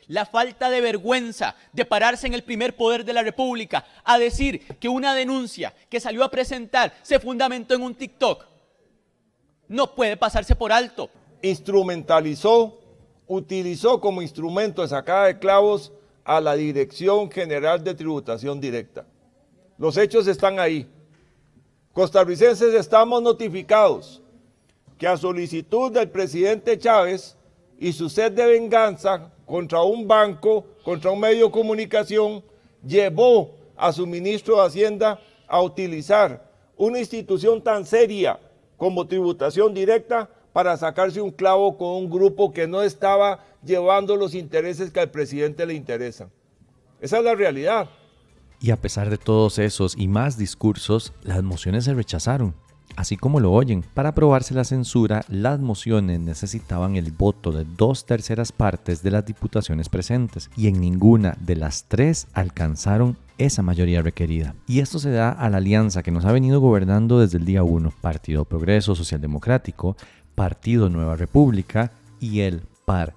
la 0.09 0.25
falta 0.25 0.69
de 0.69 0.81
vergüenza 0.81 1.55
de 1.71 1.85
pararse 1.85 2.27
en 2.27 2.33
el 2.33 2.43
primer 2.43 2.75
poder 2.75 3.05
de 3.05 3.13
la 3.13 3.23
República 3.23 3.85
a 4.03 4.17
decir 4.17 4.67
que 4.79 4.89
una 4.89 5.13
denuncia 5.15 5.73
que 5.87 5.99
salió 5.99 6.23
a 6.23 6.31
presentar 6.31 6.93
se 7.03 7.19
fundamentó 7.19 7.75
en 7.75 7.83
un 7.83 7.95
TikTok. 7.95 8.45
No 9.67 9.93
puede 9.93 10.17
pasarse 10.17 10.55
por 10.55 10.71
alto. 10.71 11.09
Instrumentalizó, 11.43 12.79
utilizó 13.27 14.01
como 14.01 14.23
instrumento 14.23 14.81
de 14.81 14.87
sacada 14.87 15.27
de 15.27 15.37
clavos 15.37 15.91
a 16.25 16.41
la 16.41 16.55
Dirección 16.55 17.29
General 17.29 17.83
de 17.83 17.93
Tributación 17.93 18.59
Directa. 18.59 19.05
Los 19.77 19.95
hechos 19.95 20.27
están 20.27 20.59
ahí. 20.59 20.87
costarricenses 21.93 22.73
estamos 22.73 23.21
notificados 23.21 24.23
que 24.97 25.07
a 25.07 25.17
solicitud 25.17 25.91
del 25.91 26.09
presidente 26.09 26.79
Chávez 26.79 27.37
y 27.79 27.93
su 27.93 28.09
sed 28.09 28.33
de 28.33 28.45
venganza 28.45 29.31
contra 29.45 29.81
un 29.81 30.07
banco, 30.07 30.65
contra 30.83 31.11
un 31.11 31.19
medio 31.19 31.45
de 31.45 31.51
comunicación, 31.51 32.43
llevó 32.85 33.51
a 33.75 33.93
su 33.93 34.05
ministro 34.05 34.57
de 34.57 34.67
Hacienda 34.67 35.19
a 35.47 35.61
utilizar 35.61 36.49
una 36.77 36.99
institución 36.99 37.61
tan 37.61 37.85
seria 37.85 38.39
como 38.77 39.07
tributación 39.07 39.73
directa 39.73 40.29
para 40.53 40.75
sacarse 40.77 41.21
un 41.21 41.31
clavo 41.31 41.77
con 41.77 41.89
un 41.89 42.09
grupo 42.09 42.51
que 42.51 42.67
no 42.67 42.81
estaba 42.81 43.45
llevando 43.63 44.15
los 44.15 44.35
intereses 44.35 44.91
que 44.91 44.99
al 44.99 45.09
presidente 45.09 45.65
le 45.65 45.73
interesan. 45.73 46.29
Esa 46.99 47.19
es 47.19 47.23
la 47.23 47.35
realidad. 47.35 47.89
Y 48.61 48.71
a 48.71 48.77
pesar 48.77 49.09
de 49.09 49.17
todos 49.17 49.57
esos 49.57 49.97
y 49.97 50.07
más 50.09 50.37
discursos, 50.37 51.13
las 51.23 51.43
mociones 51.43 51.85
se 51.85 51.93
rechazaron. 51.93 52.55
Así 52.95 53.17
como 53.17 53.39
lo 53.39 53.53
oyen, 53.53 53.83
para 53.93 54.09
aprobarse 54.09 54.53
la 54.53 54.63
censura, 54.63 55.23
las 55.29 55.59
mociones 55.59 56.19
necesitaban 56.19 56.95
el 56.95 57.11
voto 57.11 57.51
de 57.51 57.65
dos 57.77 58.05
terceras 58.05 58.51
partes 58.51 59.01
de 59.03 59.11
las 59.11 59.25
diputaciones 59.25 59.89
presentes 59.89 60.49
y 60.57 60.67
en 60.67 60.81
ninguna 60.81 61.37
de 61.39 61.55
las 61.55 61.85
tres 61.85 62.27
alcanzaron 62.33 63.17
esa 63.37 63.61
mayoría 63.63 64.01
requerida. 64.01 64.53
Y 64.67 64.79
esto 64.81 64.99
se 64.99 65.11
da 65.11 65.31
a 65.31 65.49
la 65.49 65.57
alianza 65.57 66.03
que 66.03 66.11
nos 66.11 66.25
ha 66.25 66.31
venido 66.31 66.59
gobernando 66.59 67.19
desde 67.19 67.37
el 67.37 67.45
día 67.45 67.63
1, 67.63 67.93
Partido 68.01 68.45
Progreso 68.45 68.95
Social 68.95 69.21
Democrático, 69.21 69.95
Partido 70.35 70.89
Nueva 70.89 71.15
República 71.15 71.91
y 72.19 72.41
el 72.41 72.61
PAR, 72.85 73.15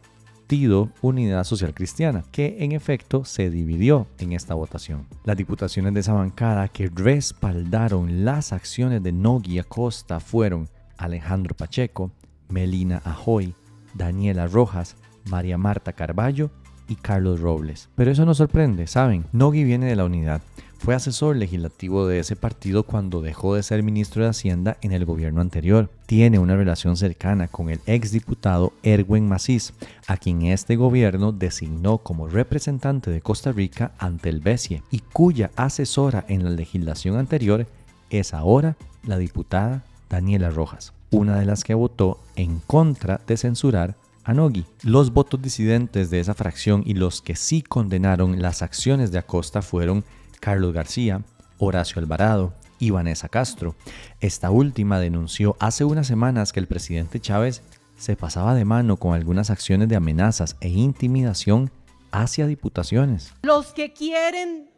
Unidad 1.00 1.44
Social 1.44 1.73
Cristiana, 1.73 2.25
que 2.30 2.59
en 2.61 2.73
efecto 2.73 3.25
se 3.25 3.49
dividió 3.49 4.06
en 4.18 4.32
esta 4.32 4.52
votación. 4.52 5.06
Las 5.25 5.38
diputaciones 5.38 5.94
de 5.94 6.00
esa 6.00 6.12
bancada 6.12 6.68
que 6.68 6.90
respaldaron 6.94 8.26
las 8.26 8.52
acciones 8.52 9.02
de 9.02 9.12
Nogui 9.12 9.59
Acosta 9.59 10.21
fueron 10.21 10.68
Alejandro 10.99 11.56
Pacheco, 11.56 12.12
Melina 12.50 13.00
Ajoy, 13.04 13.54
Daniela 13.94 14.47
Rojas, 14.47 14.97
María 15.30 15.56
Marta 15.56 15.94
Carballo 15.94 16.50
y 16.87 16.97
Carlos 16.97 17.40
Robles. 17.40 17.88
Pero 17.94 18.11
eso 18.11 18.26
no 18.26 18.35
sorprende, 18.35 18.87
¿saben? 18.87 19.25
Nogui 19.32 19.64
viene 19.64 19.87
de 19.87 19.97
la 19.97 20.04
unidad 20.04 20.42
fue 20.82 20.96
asesor 20.96 21.36
legislativo 21.36 22.08
de 22.08 22.18
ese 22.18 22.34
partido 22.34 22.82
cuando 22.82 23.22
dejó 23.22 23.54
de 23.54 23.62
ser 23.62 23.84
ministro 23.84 24.24
de 24.24 24.30
Hacienda 24.30 24.78
en 24.80 24.90
el 24.90 25.04
gobierno 25.04 25.40
anterior. 25.40 25.88
Tiene 26.06 26.40
una 26.40 26.56
relación 26.56 26.96
cercana 26.96 27.46
con 27.46 27.70
el 27.70 27.78
exdiputado 27.86 28.72
Erwin 28.82 29.28
Macís, 29.28 29.74
a 30.08 30.16
quien 30.16 30.42
este 30.42 30.74
gobierno 30.74 31.30
designó 31.30 31.98
como 31.98 32.26
representante 32.26 33.12
de 33.12 33.20
Costa 33.20 33.52
Rica 33.52 33.92
ante 33.96 34.28
el 34.28 34.40
BESIE 34.40 34.82
y 34.90 34.98
cuya 34.98 35.52
asesora 35.54 36.24
en 36.26 36.42
la 36.42 36.50
legislación 36.50 37.16
anterior 37.16 37.68
es 38.10 38.34
ahora 38.34 38.76
la 39.04 39.18
diputada 39.18 39.84
Daniela 40.10 40.50
Rojas, 40.50 40.94
una 41.12 41.38
de 41.38 41.46
las 41.46 41.62
que 41.62 41.74
votó 41.74 42.18
en 42.34 42.58
contra 42.58 43.20
de 43.24 43.36
censurar 43.36 43.94
a 44.24 44.34
Nogui. 44.34 44.64
Los 44.82 45.12
votos 45.12 45.40
disidentes 45.40 46.10
de 46.10 46.18
esa 46.18 46.34
fracción 46.34 46.82
y 46.84 46.94
los 46.94 47.22
que 47.22 47.36
sí 47.36 47.62
condenaron 47.62 48.42
las 48.42 48.62
acciones 48.62 49.12
de 49.12 49.18
Acosta 49.18 49.62
fueron 49.62 50.04
Carlos 50.42 50.72
García, 50.72 51.22
Horacio 51.58 52.00
Alvarado 52.00 52.52
y 52.80 52.90
Vanessa 52.90 53.28
Castro. 53.28 53.76
Esta 54.20 54.50
última 54.50 54.99
denunció 54.99 55.56
hace 55.61 55.84
unas 55.84 56.08
semanas 56.08 56.52
que 56.52 56.58
el 56.58 56.66
presidente 56.66 57.20
Chávez 57.20 57.62
se 57.96 58.16
pasaba 58.16 58.56
de 58.56 58.64
mano 58.64 58.96
con 58.96 59.14
algunas 59.14 59.50
acciones 59.50 59.88
de 59.88 59.94
amenazas 59.94 60.56
e 60.61 60.68
intimidación 60.68 61.70
hacia 62.11 62.49
diputaciones. 62.49 63.32
Los 63.42 63.72
que 63.72 63.92
quieren 63.92 64.68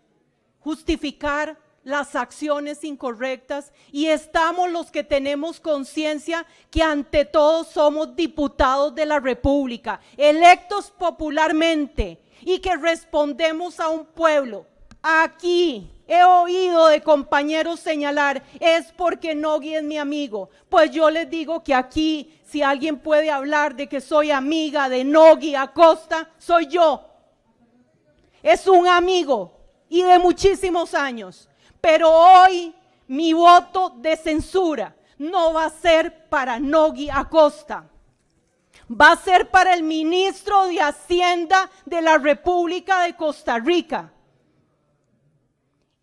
justificar 0.58 1.58
las 1.82 2.14
acciones 2.14 2.84
incorrectas 2.84 3.72
y 3.90 4.08
estamos 4.08 4.70
los 4.70 4.90
que 4.90 5.02
tenemos 5.02 5.60
conciencia 5.60 6.44
que 6.70 6.82
ante 6.82 7.24
todo 7.24 7.64
somos 7.64 8.14
diputados 8.14 8.94
de 8.94 9.06
la 9.06 9.18
República, 9.18 9.98
electos 10.18 10.90
popularmente 10.90 12.20
y 12.42 12.58
que 12.58 12.76
respondemos 12.76 13.80
a 13.80 13.88
un 13.88 14.04
pueblo 14.04 14.66
Aquí 15.06 15.92
he 16.08 16.24
oído 16.24 16.86
de 16.86 17.02
compañeros 17.02 17.78
señalar, 17.78 18.42
es 18.58 18.90
porque 18.92 19.34
Nogui 19.34 19.74
es 19.74 19.82
mi 19.82 19.98
amigo. 19.98 20.48
Pues 20.70 20.90
yo 20.92 21.10
les 21.10 21.28
digo 21.28 21.62
que 21.62 21.74
aquí, 21.74 22.40
si 22.46 22.62
alguien 22.62 22.98
puede 22.98 23.30
hablar 23.30 23.74
de 23.76 23.86
que 23.86 24.00
soy 24.00 24.30
amiga 24.30 24.88
de 24.88 25.04
Nogui 25.04 25.56
Acosta, 25.56 26.30
soy 26.38 26.68
yo. 26.68 27.04
Es 28.42 28.66
un 28.66 28.88
amigo 28.88 29.52
y 29.90 30.00
de 30.00 30.18
muchísimos 30.18 30.94
años. 30.94 31.50
Pero 31.82 32.10
hoy 32.10 32.74
mi 33.06 33.34
voto 33.34 33.90
de 33.98 34.16
censura 34.16 34.96
no 35.18 35.52
va 35.52 35.66
a 35.66 35.70
ser 35.70 36.30
para 36.30 36.58
Nogui 36.58 37.10
Acosta. 37.10 37.90
Va 38.90 39.12
a 39.12 39.16
ser 39.16 39.50
para 39.50 39.74
el 39.74 39.82
ministro 39.82 40.64
de 40.64 40.80
Hacienda 40.80 41.70
de 41.84 42.00
la 42.00 42.16
República 42.16 43.02
de 43.02 43.14
Costa 43.14 43.58
Rica 43.58 44.13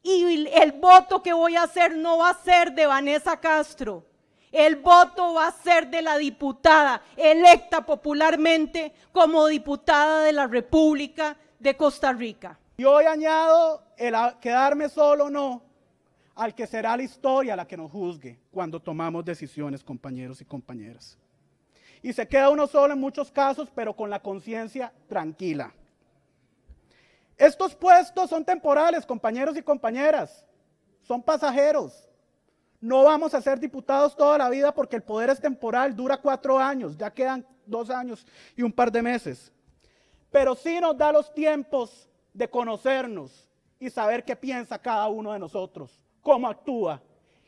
y 0.04 0.48
el 0.54 0.72
voto 0.74 1.22
que 1.22 1.34
voy 1.34 1.56
a 1.56 1.64
hacer 1.64 1.96
no 1.96 2.18
va 2.20 2.30
a 2.30 2.44
ser 2.44 2.74
de 2.74 2.88
Vanessa 2.88 3.40
Castro. 3.40 4.06
El 4.52 4.78
voto 4.78 5.34
va 5.34 5.48
a 5.48 5.52
ser 5.52 5.90
de 5.90 6.02
la 6.02 6.18
diputada 6.18 7.02
electa 7.16 7.86
popularmente 7.86 8.94
como 9.14 9.48
diputada 9.48 10.24
de 10.24 10.34
la 10.34 10.48
República 10.48 11.38
de 11.58 11.78
Costa 11.78 12.12
Rica. 12.12 12.60
Y 12.78 12.84
hoy 12.84 13.06
añado 13.06 13.84
el 13.98 14.16
quedarme 14.42 14.90
solo 14.90 15.30
no 15.30 15.64
al 16.36 16.56
que 16.56 16.66
será 16.66 16.98
la 16.98 17.04
historia 17.04 17.56
la 17.56 17.68
que 17.68 17.78
nos 17.78 17.92
juzgue 17.92 18.40
cuando 18.52 18.80
tomamos 18.80 19.24
decisiones, 19.24 19.84
compañeros 19.84 20.42
y 20.42 20.46
compañeras. 20.46 21.18
Y 22.02 22.14
se 22.14 22.28
queda 22.28 22.50
uno 22.50 22.68
solo 22.68 22.94
en 22.94 23.00
muchos 23.00 23.32
casos, 23.32 23.70
pero 23.74 23.96
con 23.96 24.10
la 24.10 24.20
conciencia 24.22 24.92
tranquila. 25.08 25.74
Estos 27.42 27.74
puestos 27.74 28.30
son 28.30 28.46
temporales, 28.46 29.04
compañeros 29.04 29.58
y 29.58 29.64
compañeras. 29.64 30.46
Son 31.02 31.24
pasajeros. 31.24 32.08
No 32.80 33.04
vamos 33.04 33.34
a 33.34 33.42
ser 33.42 33.60
diputados 33.60 34.16
toda 34.16 34.38
la 34.38 34.48
vida 34.48 34.72
porque 34.72 34.98
el 34.98 35.02
poder 35.02 35.32
es 35.32 35.42
temporal, 35.42 35.96
dura 35.96 36.18
cuatro 36.18 36.60
años, 36.60 36.96
ya 36.96 37.12
quedan 37.12 37.44
dos 37.66 37.90
años 37.90 38.28
y 38.56 38.62
un 38.62 38.72
par 38.72 38.92
de 38.92 39.02
meses. 39.02 39.52
Pero 40.30 40.54
sí 40.54 40.80
nos 40.80 40.96
da 40.96 41.12
los 41.12 41.34
tiempos 41.34 42.08
de 42.32 42.48
conocernos 42.48 43.50
y 43.80 43.90
saber 43.90 44.24
qué 44.24 44.36
piensa 44.36 44.78
cada 44.78 45.08
uno 45.08 45.34
de 45.34 45.40
nosotros, 45.40 46.06
cómo 46.22 46.48
actúa 46.48 47.02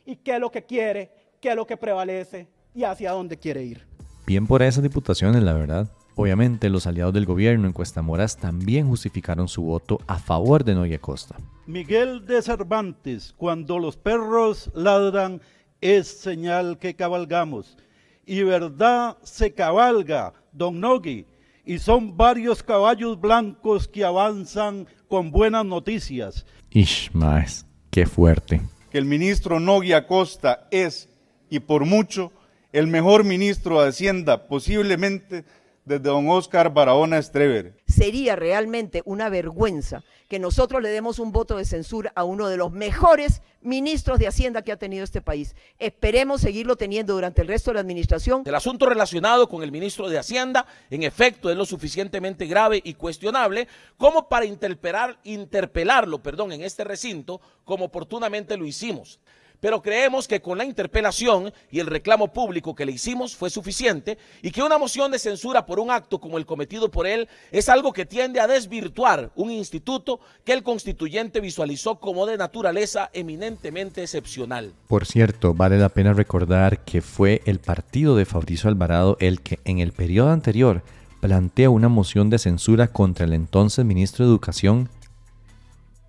y 0.08 0.16
qué 0.16 0.34
es 0.34 0.40
lo 0.40 0.50
que 0.50 0.66
quiere, 0.66 1.12
qué 1.40 1.50
es 1.50 1.56
lo 1.56 1.68
que 1.68 1.78
prevalece 1.78 2.48
y 2.74 2.84
hacia 2.84 3.12
dónde 3.12 3.38
quiere 3.38 3.62
ir. 3.62 3.86
Bien 4.26 4.48
por 4.48 4.64
esas 4.64 4.82
diputaciones, 4.82 5.44
la 5.44 5.54
verdad. 5.54 5.88
Obviamente, 6.16 6.70
los 6.70 6.86
aliados 6.86 7.14
del 7.14 7.26
gobierno 7.26 7.66
en 7.66 7.74
Cuesta 7.74 8.02
Moras 8.04 8.38
también 8.38 8.88
justificaron 8.88 9.48
su 9.48 9.64
voto 9.64 10.00
a 10.06 10.20
favor 10.20 10.64
de 10.64 10.76
Noya 10.76 11.00
Costa. 11.00 11.36
Miguel 11.66 12.26
de 12.28 12.42
Cervantes, 12.42 13.34
cuando 13.36 13.80
los 13.80 13.98
perros 13.98 14.70
ladran, 14.76 15.42
es 15.82 16.08
señal 16.08 16.78
que 16.78 16.96
cabalgamos. 16.96 17.78
Y 18.26 18.44
verdad 18.44 19.18
se 19.24 19.54
cabalga, 19.54 20.34
don 20.52 20.80
Nogui, 20.80 21.26
y 21.66 21.80
son 21.80 22.16
varios 22.16 22.62
caballos 22.62 23.20
blancos 23.20 23.88
que 23.88 24.04
avanzan 24.04 24.88
con 25.08 25.32
buenas 25.32 25.66
noticias. 25.66 26.46
Ish, 26.70 27.10
más, 27.14 27.66
qué 27.90 28.06
fuerte. 28.06 28.62
Que 28.92 29.00
el 29.00 29.06
ministro 29.06 29.60
Nogui 29.60 29.94
Acosta 29.94 30.68
es, 30.70 31.10
y 31.50 31.60
por 31.60 31.86
mucho, 31.86 32.32
el 32.72 32.88
mejor 32.88 33.24
ministro 33.24 33.82
de 33.82 33.90
Hacienda, 33.90 34.48
posiblemente 34.48 35.46
desde 35.86 36.04
don 36.04 36.30
Oscar 36.30 36.74
Barahona 36.74 37.18
Estrever. 37.18 37.76
Sería 37.88 38.36
realmente 38.36 39.02
una 39.06 39.30
vergüenza 39.30 40.04
que 40.30 40.40
nosotros 40.40 40.82
le 40.82 40.90
demos 40.90 41.20
un 41.20 41.32
voto 41.32 41.58
de 41.58 41.66
censura 41.66 42.12
a 42.16 42.24
uno 42.24 42.48
de 42.48 42.58
los 42.58 42.72
mejores 42.72 43.42
ministros 43.62 44.20
de 44.20 44.28
Hacienda 44.28 44.62
que 44.62 44.72
ha 44.72 44.78
tenido 44.78 45.04
este 45.04 45.22
país. 45.22 45.56
Esperemos 45.80 46.42
seguirlo 46.42 46.76
teniendo 46.76 47.14
durante 47.14 47.42
el 47.42 47.48
resto 47.48 47.72
de 47.72 47.76
la 47.76 47.82
administración. 47.82 48.44
El 48.46 48.56
asunto 48.56 48.86
relacionado 48.86 49.48
con 49.48 49.64
el 49.64 49.72
ministro 49.72 50.10
de 50.10 50.18
Hacienda, 50.18 50.66
en 50.90 51.04
efecto, 51.04 51.50
es 51.50 51.58
lo 51.58 51.66
suficientemente 51.66 52.46
grave 52.46 52.82
y 52.84 52.94
cuestionable 52.96 53.68
como 53.98 54.28
para 54.28 54.46
interpelar, 54.46 55.18
interpelarlo 55.24 56.22
perdón, 56.22 56.52
en 56.52 56.64
este 56.64 56.84
recinto 56.84 57.42
como 57.64 57.86
oportunamente 57.86 58.58
lo 58.58 58.66
hicimos 58.66 59.20
pero 59.64 59.82
creemos 59.82 60.28
que 60.28 60.42
con 60.42 60.58
la 60.58 60.66
interpelación 60.66 61.54
y 61.72 61.80
el 61.80 61.88
reclamo 61.88 62.34
público 62.34 62.76
que 62.76 62.86
le 62.86 62.92
hicimos 62.92 63.34
fue 63.34 63.50
suficiente 63.50 64.18
y 64.42 64.52
que 64.52 64.62
una 64.62 64.78
moción 64.78 65.10
de 65.10 65.18
censura 65.18 65.66
por 65.66 65.80
un 65.80 65.90
acto 65.90 66.20
como 66.20 66.38
el 66.38 66.46
cometido 66.46 66.92
por 66.92 67.08
él 67.08 67.30
es 67.50 67.70
algo 67.70 67.94
que 67.94 68.06
tiende 68.06 68.42
a 68.42 68.48
desvirtuar 68.48 69.32
un 69.36 69.52
instituto 69.52 70.20
que 70.44 70.52
el 70.52 70.64
constituyente 70.64 71.40
visualizó 71.40 72.02
como 72.02 72.26
de 72.26 72.36
naturaleza 72.36 73.10
eminentemente 73.14 74.02
excepcional. 74.02 74.74
Por 74.90 75.06
cierto, 75.06 75.54
vale 75.54 75.78
la 75.78 75.88
pena 75.88 76.12
recordar 76.12 76.84
que 76.84 77.02
fue 77.02 77.42
el 77.46 77.60
partido 77.60 78.18
de 78.18 78.26
Fabricio 78.26 78.70
Alvarado 78.70 79.16
el 79.22 79.40
que 79.40 79.60
en 79.64 79.80
el 79.80 79.94
periodo 79.94 80.32
anterior 80.32 80.84
plantea 81.22 81.70
una 81.70 81.88
moción 81.88 82.30
de 82.30 82.38
censura 82.38 82.90
contra 82.90 83.26
el 83.26 83.32
entonces 83.32 83.86
ministro 83.86 84.26
de 84.26 84.32
Educación 84.32 84.90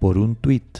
por 0.00 0.18
un 0.18 0.34
tuit 0.34 0.78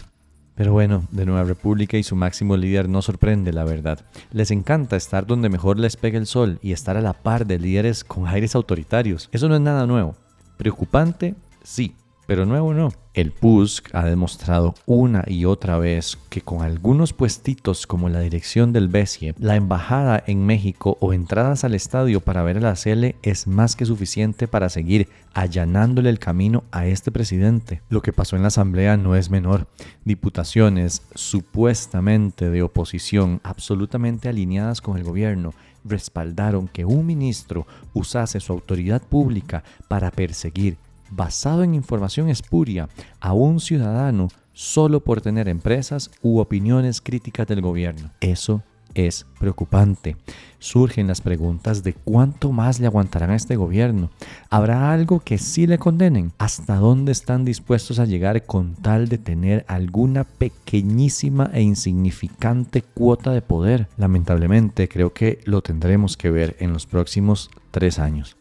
Pero 0.55 0.73
bueno, 0.73 1.05
de 1.11 1.27
Nueva 1.27 1.45
República 1.45 1.97
y 1.97 2.05
su 2.05 2.15
máximo 2.15 2.57
líder 2.57 2.89
no 2.89 3.03
sorprende, 3.03 3.53
la 3.53 3.65
verdad. 3.65 4.05
Les 4.31 4.51
encanta 4.53 4.97
estar 4.97 5.27
donde 5.27 5.49
mejor 5.49 5.79
les 5.79 5.97
pega 5.97 6.19
el 6.19 6.27
sol 6.27 6.59
y 6.63 6.73
estar 6.73 6.97
a 6.97 7.01
la 7.01 7.13
par 7.13 7.47
de 7.47 7.59
líderes 7.59 8.05
con 8.05 8.29
aires 8.29 8.55
autoritarios. 8.55 9.29
Eso 9.33 9.49
no 9.49 9.57
es 9.57 9.61
nada 9.61 9.87
nuevo. 9.87 10.15
Preocupante, 10.57 11.35
sí, 11.65 11.97
pero 12.27 12.47
nuevo 12.47 12.75
no. 12.75 12.93
El 13.15 13.31
PUSC 13.31 13.95
ha 13.95 14.05
demostrado 14.05 14.75
una 14.87 15.23
y 15.29 15.45
otra 15.45 15.79
vez 15.79 16.19
que 16.31 16.41
con 16.41 16.63
algunos 16.63 17.13
puestitos 17.13 17.87
como 17.87 18.09
la 18.09 18.19
dirección 18.21 18.73
del 18.73 18.89
BESIE, 18.89 19.35
la 19.39 19.55
embajada 19.55 20.23
en 20.27 20.45
México 20.45 20.97
o 21.01 21.13
entradas 21.13 21.63
al 21.63 21.75
estadio 21.75 22.21
para 22.21 22.43
ver 22.43 22.57
a 22.57 22.61
la 22.61 22.75
CL 22.75 23.15
es 23.23 23.47
más 23.47 23.77
que 23.77 23.87
suficiente 23.87 24.49
para 24.49 24.69
seguir 24.69 25.09
allanándole 25.33 26.11
el 26.11 26.19
camino 26.19 26.65
a 26.73 26.87
este 26.87 27.13
presidente. 27.13 27.83
Lo 27.89 28.03
que 28.03 28.13
pasó 28.13 28.35
en 28.35 28.43
la 28.43 28.49
asamblea 28.49 28.97
no 28.97 29.15
es 29.15 29.31
menor. 29.31 29.69
Diputaciones 30.05 31.03
supuestamente 31.15 32.51
de 32.51 32.63
oposición, 32.63 33.41
absolutamente 33.45 34.29
alineadas 34.29 34.81
con 34.81 34.97
el 34.97 35.05
gobierno, 35.05 35.55
respaldaron 35.85 36.67
que 36.67 36.85
un 36.85 37.07
ministro 37.07 37.67
usase 37.93 38.41
su 38.41 38.53
autoridad 38.53 39.03
pública 39.03 39.63
para 39.87 40.11
perseguir 40.11 40.79
basado 41.15 41.63
en 41.63 41.75
información 41.75 42.29
espuria 42.29 42.89
a 43.21 43.33
un 43.33 43.61
ciudadano 43.61 44.29
solo 44.53 45.01
por 45.01 45.21
tener 45.21 45.49
empresas 45.49 46.11
u 46.23 46.39
opiniones 46.39 47.01
críticas 47.01 47.47
del 47.47 47.61
gobierno. 47.61 48.11
Eso 48.21 48.63
es 48.95 49.27
preocupante. 49.39 50.17
Surgen 50.59 51.09
las 51.09 51.21
preguntas 51.21 51.83
de 51.83 51.93
cuánto 51.93 52.53
más 52.53 52.81
le 52.81 52.87
aguantarán 52.87 53.31
a 53.31 53.35
este 53.35 53.57
gobierno. 53.57 54.11
¿Habrá 54.51 54.93
algo 54.93 55.21
que 55.21 55.37
sí 55.37 55.67
le 55.67 55.79
condenen? 55.79 56.33
¿Hasta 56.39 56.77
dónde 56.77 57.13
están 57.13 57.45
dispuestos 57.45 57.99
a 57.99 58.07
llegar 58.07 58.47
con 58.47 58.75
tal 58.75 59.09
de 59.09 59.19
tener 59.19 59.65
alguna 59.69 60.25
pequeñísima 60.25 61.51
e 61.53 61.63
insignificante 61.63 62.83
cuota 62.83 63.33
de 63.33 63.43
poder? 63.43 63.89
Lamentablemente 63.97 64.89
creo 64.89 65.13
que 65.13 65.41
lo 65.45 65.61
tendremos 65.61 66.17
que 66.17 66.31
ver 66.31 66.57
en 66.61 66.73
los 66.73 66.87
próximos 66.87 67.51
tres 67.73 67.99
años. 67.99 68.37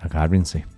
Agárrense. 0.00 0.71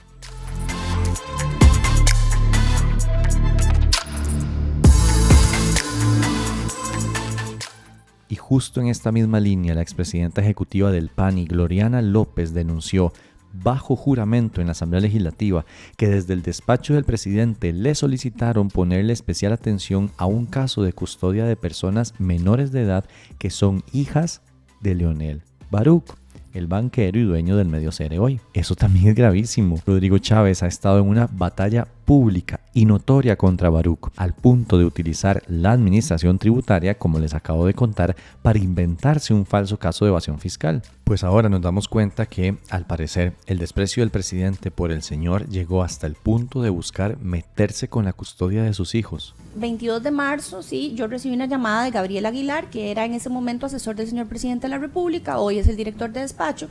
Justo 8.54 8.80
en 8.80 8.86
esta 8.86 9.10
misma 9.10 9.40
línea, 9.40 9.74
la 9.74 9.82
expresidenta 9.82 10.40
ejecutiva 10.40 10.92
del 10.92 11.08
PANI, 11.08 11.46
Gloriana 11.46 12.00
López, 12.00 12.54
denunció 12.54 13.12
bajo 13.52 13.96
juramento 13.96 14.60
en 14.60 14.68
la 14.68 14.74
Asamblea 14.74 15.00
Legislativa 15.00 15.64
que 15.96 16.06
desde 16.06 16.34
el 16.34 16.42
despacho 16.42 16.94
del 16.94 17.02
presidente 17.02 17.72
le 17.72 17.96
solicitaron 17.96 18.68
ponerle 18.68 19.12
especial 19.12 19.52
atención 19.52 20.12
a 20.18 20.26
un 20.26 20.46
caso 20.46 20.84
de 20.84 20.92
custodia 20.92 21.46
de 21.46 21.56
personas 21.56 22.14
menores 22.20 22.70
de 22.70 22.82
edad 22.82 23.06
que 23.38 23.50
son 23.50 23.82
hijas 23.92 24.40
de 24.80 24.94
Leonel 24.94 25.42
Baruch 25.72 26.14
el 26.52 26.68
banquero 26.68 27.18
y 27.18 27.24
dueño 27.24 27.56
del 27.56 27.66
medio 27.66 27.90
Cere 27.90 28.20
hoy. 28.20 28.40
Eso 28.52 28.76
también 28.76 29.08
es 29.08 29.16
gravísimo. 29.16 29.80
Rodrigo 29.84 30.18
Chávez 30.18 30.62
ha 30.62 30.68
estado 30.68 31.00
en 31.00 31.08
una 31.08 31.26
batalla 31.26 31.88
pública 32.04 32.60
y 32.72 32.86
notoria 32.86 33.36
contra 33.36 33.70
Baruch, 33.70 34.10
al 34.16 34.34
punto 34.34 34.78
de 34.78 34.84
utilizar 34.84 35.42
la 35.48 35.72
administración 35.72 36.38
tributaria, 36.38 36.98
como 36.98 37.18
les 37.18 37.34
acabo 37.34 37.66
de 37.66 37.74
contar, 37.74 38.16
para 38.42 38.58
inventarse 38.58 39.32
un 39.32 39.46
falso 39.46 39.78
caso 39.78 40.04
de 40.04 40.10
evasión 40.10 40.38
fiscal. 40.38 40.82
Pues 41.04 41.22
ahora 41.22 41.48
nos 41.48 41.62
damos 41.62 41.88
cuenta 41.88 42.26
que, 42.26 42.56
al 42.70 42.86
parecer, 42.86 43.34
el 43.46 43.58
desprecio 43.58 44.02
del 44.02 44.10
presidente 44.10 44.70
por 44.70 44.90
el 44.90 45.02
señor 45.02 45.48
llegó 45.48 45.82
hasta 45.82 46.06
el 46.06 46.14
punto 46.14 46.62
de 46.62 46.70
buscar 46.70 47.18
meterse 47.18 47.88
con 47.88 48.04
la 48.04 48.12
custodia 48.12 48.62
de 48.62 48.74
sus 48.74 48.94
hijos. 48.94 49.34
22 49.56 50.02
de 50.02 50.10
marzo, 50.10 50.62
sí, 50.62 50.94
yo 50.94 51.06
recibí 51.06 51.34
una 51.34 51.46
llamada 51.46 51.84
de 51.84 51.90
Gabriel 51.90 52.26
Aguilar, 52.26 52.70
que 52.70 52.90
era 52.90 53.04
en 53.04 53.14
ese 53.14 53.28
momento 53.28 53.66
asesor 53.66 53.94
del 53.94 54.08
señor 54.08 54.26
presidente 54.26 54.66
de 54.66 54.70
la 54.70 54.78
República, 54.78 55.38
hoy 55.38 55.58
es 55.58 55.68
el 55.68 55.76
director 55.76 56.10
de 56.10 56.20
despacho. 56.20 56.68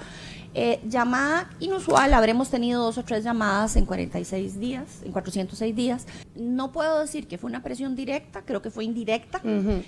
Eh, 0.56 0.80
llamada 0.88 1.50
inusual, 1.60 2.14
habremos 2.14 2.50
tenido 2.50 2.84
dos 2.84 3.00
o 3.00 3.04
tres 3.04 3.24
llamadas 3.24 3.76
en 3.76 3.86
46 3.86 4.60
días, 4.60 4.84
en 5.04 5.12
406 5.24 5.76
días. 5.76 6.08
No 6.36 6.72
puedo 6.72 7.00
decir 7.00 7.28
que 7.28 7.38
fue 7.38 7.50
una 7.50 7.64
presión 7.64 7.96
directa, 7.96 8.44
creo 8.44 8.62
que 8.62 8.70
fue 8.70 8.84
indirecta, 8.84 9.42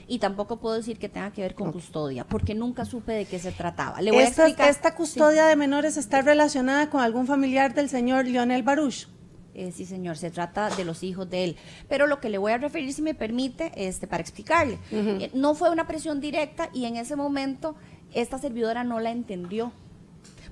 y 0.08 0.20
tampoco 0.20 0.58
puedo 0.58 0.76
decir 0.76 0.98
que 0.98 1.10
tenga 1.10 1.32
que 1.32 1.42
ver 1.42 1.56
con 1.56 1.72
custodia, 1.72 2.26
porque 2.26 2.56
nunca 2.56 2.86
supe 2.86 3.14
de 3.14 3.26
qué 3.26 3.40
se 3.40 3.52
trataba. 3.52 4.02
Le 4.02 4.12
voy 4.12 4.24
esta, 4.24 4.44
a 4.44 4.48
explicar. 4.48 4.70
¿Esta 4.70 4.96
custodia 4.96 5.46
de 5.46 5.56
menores 5.56 5.98
está 5.98 6.22
relacionada 6.22 6.90
con 6.90 7.02
algún 7.02 7.28
familiar 7.28 7.74
del 7.74 7.90
señor 7.90 8.26
Lionel 8.26 8.64
Baruch? 8.64 9.08
Eh, 9.56 9.72
sí, 9.72 9.86
señor, 9.86 10.18
se 10.18 10.32
trata 10.32 10.70
de 10.70 10.84
los 10.84 11.02
hijos 11.02 11.30
de 11.30 11.46
él. 11.46 11.56
Pero 11.88 12.08
lo 12.08 12.20
que 12.20 12.30
le 12.30 12.38
voy 12.38 12.52
a 12.52 12.58
referir, 12.58 12.94
si 12.94 13.02
me 13.02 13.14
permite, 13.14 13.72
este, 13.76 14.06
para 14.06 14.22
explicarle, 14.22 14.78
eh, 14.92 15.32
no 15.34 15.56
fue 15.56 15.70
una 15.70 15.88
presión 15.88 16.20
directa 16.20 16.70
y 16.74 16.86
en 16.86 16.98
ese 16.98 17.16
momento 17.16 17.76
esta 18.14 18.38
servidora 18.38 18.84
no 18.84 19.00
la 19.00 19.12
entendió. 19.12 19.72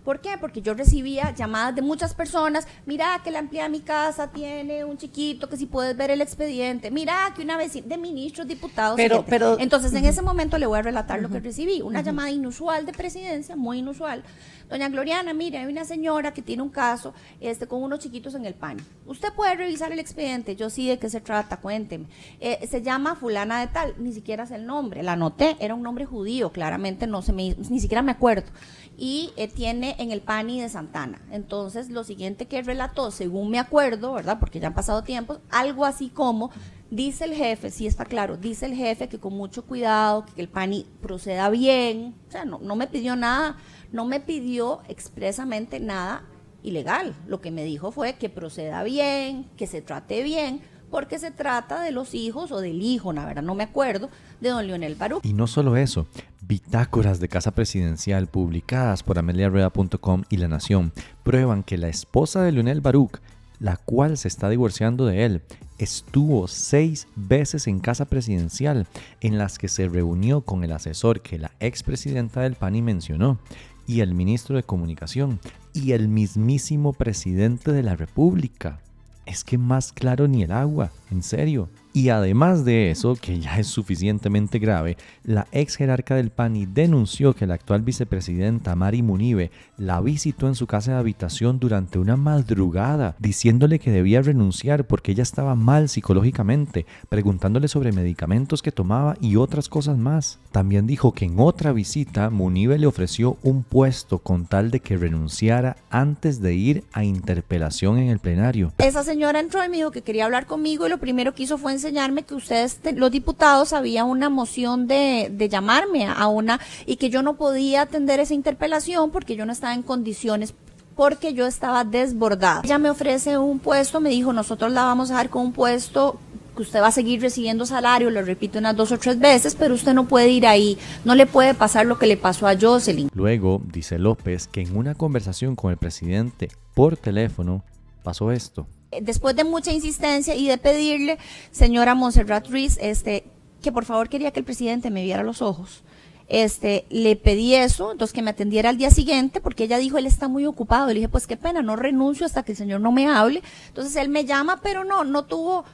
¿Por 0.03 0.19
qué? 0.19 0.31
Porque 0.39 0.61
yo 0.61 0.73
recibía 0.73 1.33
llamadas 1.33 1.75
de 1.75 1.81
muchas 1.81 2.13
personas, 2.13 2.67
mira 2.85 3.21
que 3.23 3.31
la 3.31 3.39
empleada 3.39 3.69
de 3.69 3.77
mi 3.77 3.81
casa 3.81 4.31
tiene 4.31 4.83
un 4.83 4.97
chiquito 4.97 5.47
que 5.47 5.57
si 5.57 5.65
puedes 5.65 5.95
ver 5.95 6.11
el 6.11 6.21
expediente, 6.21 6.91
mira 6.91 7.33
que 7.35 7.41
una 7.41 7.57
vez 7.57 7.73
de 7.73 7.97
ministros, 7.97 8.47
diputados, 8.47 8.95
pero, 8.97 9.25
pero 9.25 9.57
entonces 9.59 9.93
en 9.93 10.05
ese 10.05 10.21
momento 10.21 10.57
le 10.57 10.65
voy 10.65 10.79
a 10.79 10.81
relatar 10.81 11.21
lo 11.21 11.29
que 11.29 11.39
recibí, 11.39 11.81
una 11.81 12.01
llamada 12.01 12.29
inusual 12.29 12.85
de 12.85 12.91
presidencia, 12.91 13.55
muy 13.55 13.79
inusual. 13.79 14.23
Doña 14.69 14.89
Gloriana, 14.89 15.33
mire, 15.33 15.57
hay 15.59 15.65
una 15.65 15.85
señora 15.85 16.33
que 16.33 16.41
tiene 16.41 16.63
un 16.63 16.69
caso 16.69 17.13
este, 17.39 17.67
con 17.67 17.83
unos 17.83 17.99
chiquitos 17.99 18.35
en 18.35 18.45
el 18.45 18.53
paño. 18.53 18.83
Usted 19.05 19.33
puede 19.33 19.55
revisar 19.55 19.91
el 19.91 19.99
expediente, 19.99 20.55
yo 20.55 20.69
sí 20.69 20.87
de 20.87 20.99
qué 20.99 21.09
se 21.09 21.21
trata, 21.21 21.57
cuénteme. 21.57 22.05
Eh, 22.39 22.67
se 22.67 22.81
llama 22.81 23.15
fulana 23.15 23.59
de 23.61 23.67
tal, 23.67 23.95
ni 23.97 24.13
siquiera 24.13 24.45
sé 24.45 24.55
el 24.55 24.65
nombre, 24.65 25.03
la 25.03 25.13
anoté, 25.13 25.57
era 25.59 25.75
un 25.75 25.83
nombre 25.83 26.05
judío, 26.05 26.51
claramente 26.51 27.07
no 27.07 27.21
se 27.21 27.33
me, 27.33 27.55
ni 27.69 27.79
siquiera 27.79 28.01
me 28.01 28.11
acuerdo 28.11 28.51
y 28.97 29.31
eh, 29.37 29.47
tiene 29.47 29.95
en 29.99 30.11
el 30.11 30.21
PANI 30.21 30.61
de 30.61 30.69
Santana. 30.69 31.19
Entonces, 31.31 31.89
lo 31.89 32.03
siguiente 32.03 32.45
que 32.45 32.61
relató, 32.61 33.11
según 33.11 33.49
me 33.49 33.59
acuerdo, 33.59 34.13
¿verdad? 34.13 34.39
Porque 34.39 34.59
ya 34.59 34.67
han 34.67 34.73
pasado 34.73 35.03
tiempos, 35.03 35.39
algo 35.49 35.85
así 35.85 36.09
como, 36.09 36.51
dice 36.95 37.25
el 37.25 37.33
jefe, 37.33 37.71
sí 37.71 37.87
está 37.87 38.05
claro, 38.05 38.37
dice 38.37 38.65
el 38.67 38.75
jefe 38.75 39.09
que 39.09 39.19
con 39.19 39.33
mucho 39.33 39.65
cuidado, 39.65 40.25
que 40.35 40.41
el 40.41 40.47
PANI 40.47 40.85
proceda 41.01 41.49
bien, 41.49 42.15
o 42.27 42.31
sea, 42.31 42.45
no, 42.45 42.59
me 42.75 42.87
pidió 42.87 43.15
nada, 43.15 43.57
no 43.91 44.05
me 44.05 44.19
pidió 44.19 44.81
expresamente 44.87 45.79
nada 45.79 46.23
ilegal. 46.61 47.15
Lo 47.27 47.41
que 47.41 47.51
me 47.51 47.63
dijo 47.63 47.91
fue 47.91 48.13
que 48.13 48.29
proceda 48.29 48.83
bien, 48.83 49.49
que 49.57 49.67
se 49.67 49.81
trate 49.81 50.23
bien, 50.23 50.61
porque 50.91 51.17
se 51.17 51.31
trata 51.31 51.81
de 51.81 51.91
los 51.91 52.13
hijos 52.13 52.51
o 52.51 52.61
del 52.61 52.81
hijo, 52.83 53.11
la 53.11 53.25
verdad 53.25 53.41
no 53.41 53.55
me 53.55 53.63
acuerdo, 53.63 54.09
de 54.39 54.49
don 54.49 54.67
Leonel 54.67 54.95
Baruch. 54.95 55.25
Y 55.25 55.33
no 55.33 55.47
solo 55.47 55.75
eso, 55.75 56.05
bitácoras 56.41 57.19
de 57.19 57.27
casa 57.27 57.51
presidencial 57.51 58.27
publicadas 58.27 59.01
por 59.01 59.17
ameliarueda.com 59.17 60.23
y 60.29 60.37
La 60.37 60.47
Nación 60.47 60.93
prueban 61.23 61.63
que 61.63 61.79
la 61.79 61.87
esposa 61.87 62.43
de 62.43 62.51
Leonel 62.51 62.81
Baruch, 62.81 63.19
la 63.59 63.77
cual 63.77 64.17
se 64.17 64.27
está 64.27 64.49
divorciando 64.49 65.07
de 65.07 65.25
él, 65.25 65.41
estuvo 65.77 66.47
seis 66.47 67.07
veces 67.15 67.67
en 67.67 67.79
casa 67.79 68.05
presidencial 68.05 68.87
en 69.21 69.37
las 69.37 69.57
que 69.57 69.67
se 69.67 69.87
reunió 69.87 70.41
con 70.41 70.63
el 70.63 70.71
asesor 70.71 71.21
que 71.21 71.39
la 71.39 71.51
expresidenta 71.59 72.41
del 72.41 72.55
PANI 72.55 72.81
mencionó 72.81 73.39
y 73.87 74.01
el 74.01 74.13
ministro 74.13 74.55
de 74.55 74.63
Comunicación 74.63 75.39
y 75.73 75.91
el 75.91 76.07
mismísimo 76.07 76.93
presidente 76.93 77.71
de 77.71 77.83
la 77.83 77.95
República 77.95 78.79
es 79.25 79.43
que 79.43 79.57
más 79.57 79.91
claro 79.91 80.27
ni 80.27 80.43
el 80.43 80.51
agua, 80.51 80.91
en 81.11 81.23
serio. 81.23 81.69
Y 81.95 82.09
además 82.09 82.65
de 82.65 82.89
eso, 82.89 83.15
que 83.15 83.39
ya 83.39 83.59
es 83.59 83.67
suficientemente 83.67 84.57
grave, 84.57 84.97
la 85.23 85.45
ex 85.51 85.75
jerarca 85.75 86.15
del 86.15 86.31
PANI 86.31 86.65
denunció 86.65 87.35
que 87.35 87.45
la 87.45 87.53
actual 87.53 87.83
vicepresidenta 87.83 88.75
Mari 88.75 89.03
Munive 89.03 89.51
la 89.77 90.01
visitó 90.01 90.47
en 90.47 90.55
su 90.55 90.65
casa 90.65 90.93
de 90.93 90.97
habitación 90.97 91.59
durante 91.59 91.99
una 91.99 92.17
madrugada, 92.17 93.15
diciéndole 93.19 93.77
que 93.77 93.91
debía 93.91 94.23
renunciar 94.23 94.87
porque 94.87 95.11
ella 95.11 95.21
estaba 95.21 95.53
mal 95.53 95.87
psicológicamente, 95.87 96.87
preguntándole 97.09 97.67
sobre 97.67 97.91
medicamentos 97.91 98.63
que 98.63 98.71
tomaba 98.71 99.15
y 99.21 99.35
otras 99.35 99.69
cosas 99.69 99.95
más. 99.95 100.39
También 100.51 100.87
dijo 100.87 101.13
que 101.13 101.25
en 101.25 101.39
otra 101.39 101.73
visita 101.73 102.31
Munive 102.31 102.79
le 102.79 102.87
ofreció 102.87 103.37
un 103.43 103.61
puesto 103.61 104.17
con 104.17 104.47
tal 104.47 104.71
de 104.71 104.79
que 104.79 104.97
renunciara 104.97 105.77
antes 105.91 106.41
de 106.41 106.55
ir 106.55 106.83
a 106.91 107.03
interpelación 107.03 107.99
en 107.99 108.09
el 108.09 108.17
plenario. 108.17 108.73
Esa 108.79 109.03
señora 109.03 109.39
entró 109.39 109.63
y 109.63 109.69
me 109.69 109.77
dijo 109.77 109.91
que 109.91 110.01
quería 110.01 110.25
hablar 110.25 110.47
conmigo 110.47 110.87
y 110.87 110.89
lo 110.89 110.97
primero 110.97 111.35
que 111.35 111.43
hizo 111.43 111.59
fue 111.59 111.82
enseñarme 111.83 112.23
que 112.23 112.35
ustedes, 112.35 112.79
los 112.95 113.11
diputados, 113.11 113.73
había 113.73 114.05
una 114.05 114.29
moción 114.29 114.87
de, 114.87 115.29
de 115.31 115.49
llamarme 115.49 116.07
a 116.07 116.27
una 116.27 116.59
y 116.85 116.95
que 116.95 117.09
yo 117.09 117.21
no 117.21 117.35
podía 117.35 117.81
atender 117.81 118.19
esa 118.19 118.33
interpelación 118.33 119.11
porque 119.11 119.35
yo 119.35 119.45
no 119.45 119.51
estaba 119.51 119.73
en 119.73 119.83
condiciones 119.83 120.53
porque 120.95 121.33
yo 121.33 121.45
estaba 121.45 121.83
desbordada. 121.83 122.61
Ella 122.63 122.77
me 122.77 122.89
ofrece 122.89 123.37
un 123.37 123.59
puesto, 123.59 123.99
me 123.99 124.09
dijo, 124.09 124.31
nosotros 124.31 124.71
la 124.71 124.83
vamos 124.83 125.09
a 125.09 125.13
dejar 125.13 125.29
con 125.29 125.47
un 125.47 125.51
puesto 125.51 126.19
que 126.55 126.61
usted 126.61 126.81
va 126.81 126.87
a 126.87 126.91
seguir 126.91 127.19
recibiendo 127.19 127.65
salario, 127.65 128.11
lo 128.11 128.21
repito 128.21 128.59
unas 128.59 128.75
dos 128.75 128.91
o 128.91 128.99
tres 128.99 129.19
veces, 129.19 129.55
pero 129.55 129.73
usted 129.73 129.93
no 129.93 130.07
puede 130.07 130.29
ir 130.29 130.45
ahí, 130.45 130.77
no 131.03 131.15
le 131.15 131.25
puede 131.25 131.55
pasar 131.55 131.87
lo 131.87 131.97
que 131.97 132.05
le 132.05 132.15
pasó 132.15 132.47
a 132.47 132.55
Jocelyn. 132.59 133.09
Luego, 133.13 133.61
dice 133.65 133.97
López, 133.97 134.47
que 134.47 134.61
en 134.61 134.77
una 134.77 134.93
conversación 134.93 135.55
con 135.55 135.71
el 135.71 135.77
presidente 135.77 136.49
por 136.75 136.95
teléfono 136.95 137.63
pasó 138.03 138.31
esto 138.31 138.67
después 139.01 139.35
de 139.35 139.43
mucha 139.43 139.71
insistencia 139.71 140.35
y 140.35 140.47
de 140.47 140.57
pedirle, 140.57 141.17
señora 141.51 141.95
Montserrat 141.95 142.47
Ruiz, 142.49 142.77
este, 142.81 143.23
que 143.61 143.71
por 143.71 143.85
favor 143.85 144.09
quería 144.09 144.31
que 144.31 144.39
el 144.39 144.45
presidente 144.45 144.89
me 144.89 145.03
viera 145.03 145.23
los 145.23 145.41
ojos. 145.41 145.83
Este, 146.29 146.85
le 146.89 147.15
pedí 147.15 147.53
eso, 147.53 147.91
entonces 147.91 148.13
que 148.13 148.21
me 148.21 148.31
atendiera 148.31 148.69
al 148.69 148.77
día 148.77 148.89
siguiente, 148.91 149.41
porque 149.41 149.65
ella 149.65 149.77
dijo, 149.77 149.97
él 149.97 150.05
está 150.05 150.27
muy 150.27 150.45
ocupado. 150.45 150.87
Le 150.87 150.95
dije, 150.95 151.09
pues 151.09 151.27
qué 151.27 151.37
pena, 151.37 151.61
no 151.61 151.75
renuncio 151.75 152.25
hasta 152.25 152.43
que 152.43 152.53
el 152.53 152.57
señor 152.57 152.81
no 152.81 152.91
me 152.91 153.07
hable. 153.07 153.43
Entonces 153.67 153.95
él 153.95 154.09
me 154.09 154.25
llama, 154.25 154.59
pero 154.61 154.83
no, 154.83 155.03
no 155.03 155.25
tuvo 155.25 155.65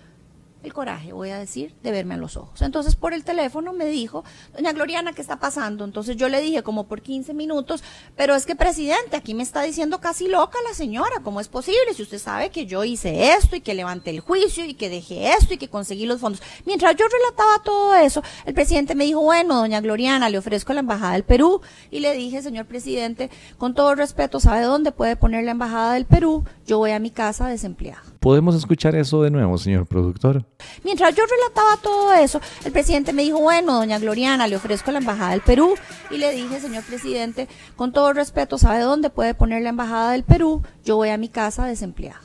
el 0.64 0.74
coraje, 0.74 1.14
voy 1.14 1.30
a 1.30 1.40
decir, 1.40 1.74
de 1.82 1.92
verme 1.92 2.16
a 2.16 2.18
los 2.18 2.36
ojos. 2.36 2.62
Entonces 2.62 2.96
por 2.96 3.14
el 3.14 3.24
teléfono 3.24 3.72
me 3.74 3.86
dijo, 3.86 4.24
doña 4.54 4.74
Gloriana, 4.74 5.14
¿qué 5.14 5.22
está 5.22 5.40
pasando? 5.40 5.86
Entonces 5.86 6.18
yo 6.18 6.28
le 6.30 6.42
dije 6.42 6.64
como 6.64 6.88
por 6.88 7.02
15 7.02 7.34
minutos, 7.34 7.84
pero 8.16 8.36
es 8.36 8.46
que 8.46 8.56
presidente, 8.56 9.16
aquí 9.16 9.34
me 9.34 9.44
está 9.44 9.62
diciendo 9.62 10.00
casi 10.00 10.28
loca 10.28 10.58
la 10.68 10.74
señora, 10.74 11.22
¿cómo 11.24 11.40
es 11.40 11.48
posible? 11.48 11.94
Si 11.96 12.04
usted 12.04 12.20
sabe 12.20 12.50
que 12.50 12.66
yo 12.66 12.84
hice 12.84 13.34
esto 13.34 13.56
y 13.56 13.62
que 13.62 13.74
levanté 13.74 14.10
el 14.10 14.20
juicio 14.20 14.66
y 14.66 14.74
que 14.74 14.90
dejé 14.90 15.32
esto 15.34 15.54
y 15.54 15.58
que 15.58 15.70
conseguí 15.70 16.06
los 16.06 16.20
fondos. 16.20 16.42
Mientras 16.66 16.96
yo 16.96 17.06
relataba 17.08 17.64
todo 17.64 17.96
eso, 17.96 18.22
el 18.46 18.54
presidente 18.54 18.96
me 18.96 19.06
dijo, 19.06 19.22
bueno, 19.22 19.56
doña 19.56 19.82
Gloriana, 19.82 20.30
le 20.30 20.38
ofrezco 20.38 20.74
la 20.74 20.82
Embajada 20.82 21.14
del 21.14 21.24
Perú 21.24 21.62
y 21.90 22.00
le 22.00 22.14
dije, 22.14 22.42
señor 22.42 22.66
presidente, 22.66 23.30
con 23.58 23.74
todo 23.74 23.96
respeto, 23.96 24.40
¿sabe 24.40 24.64
dónde 24.64 24.92
puede 24.92 25.16
poner 25.16 25.44
la 25.46 25.52
Embajada 25.52 25.94
del 25.94 26.06
Perú? 26.06 26.44
Yo 26.66 26.78
voy 26.78 26.92
a 26.92 27.00
mi 27.00 27.12
casa 27.12 27.48
desempleada. 27.48 28.04
¿Podemos 28.20 28.54
escuchar 28.56 28.96
eso 28.96 29.22
de 29.22 29.32
nuevo, 29.32 29.58
señor 29.58 29.86
productor? 29.86 30.46
Mientras 30.84 31.16
yo 31.16 31.24
relataba 31.26 31.78
todo 31.82 32.14
eso, 32.14 32.42
el 32.66 32.72
presidente 32.72 33.14
me 33.14 33.24
dijo, 33.24 33.40
bueno, 33.40 33.76
doña 33.76 33.98
Gloriana, 33.98 34.46
le 34.48 34.58
ofrezco 34.58 34.92
la 34.92 35.00
Embajada 35.00 35.32
del 35.32 35.42
Perú. 35.42 35.76
Y 36.12 36.18
le 36.18 36.32
dije, 36.34 36.60
señor 36.60 36.84
presidente, 36.84 37.48
con 37.78 37.94
todo 37.94 38.12
respeto, 38.12 38.58
¿sabe 38.58 38.82
dónde 38.82 39.10
puede 39.10 39.34
poner 39.36 39.62
la 39.62 39.70
Embajada 39.70 40.12
del 40.12 40.24
Perú? 40.24 40.64
Yo 40.84 40.98
voy 40.98 41.10
a 41.10 41.18
mi 41.18 41.30
casa 41.30 41.66
desempleada. 41.66 42.20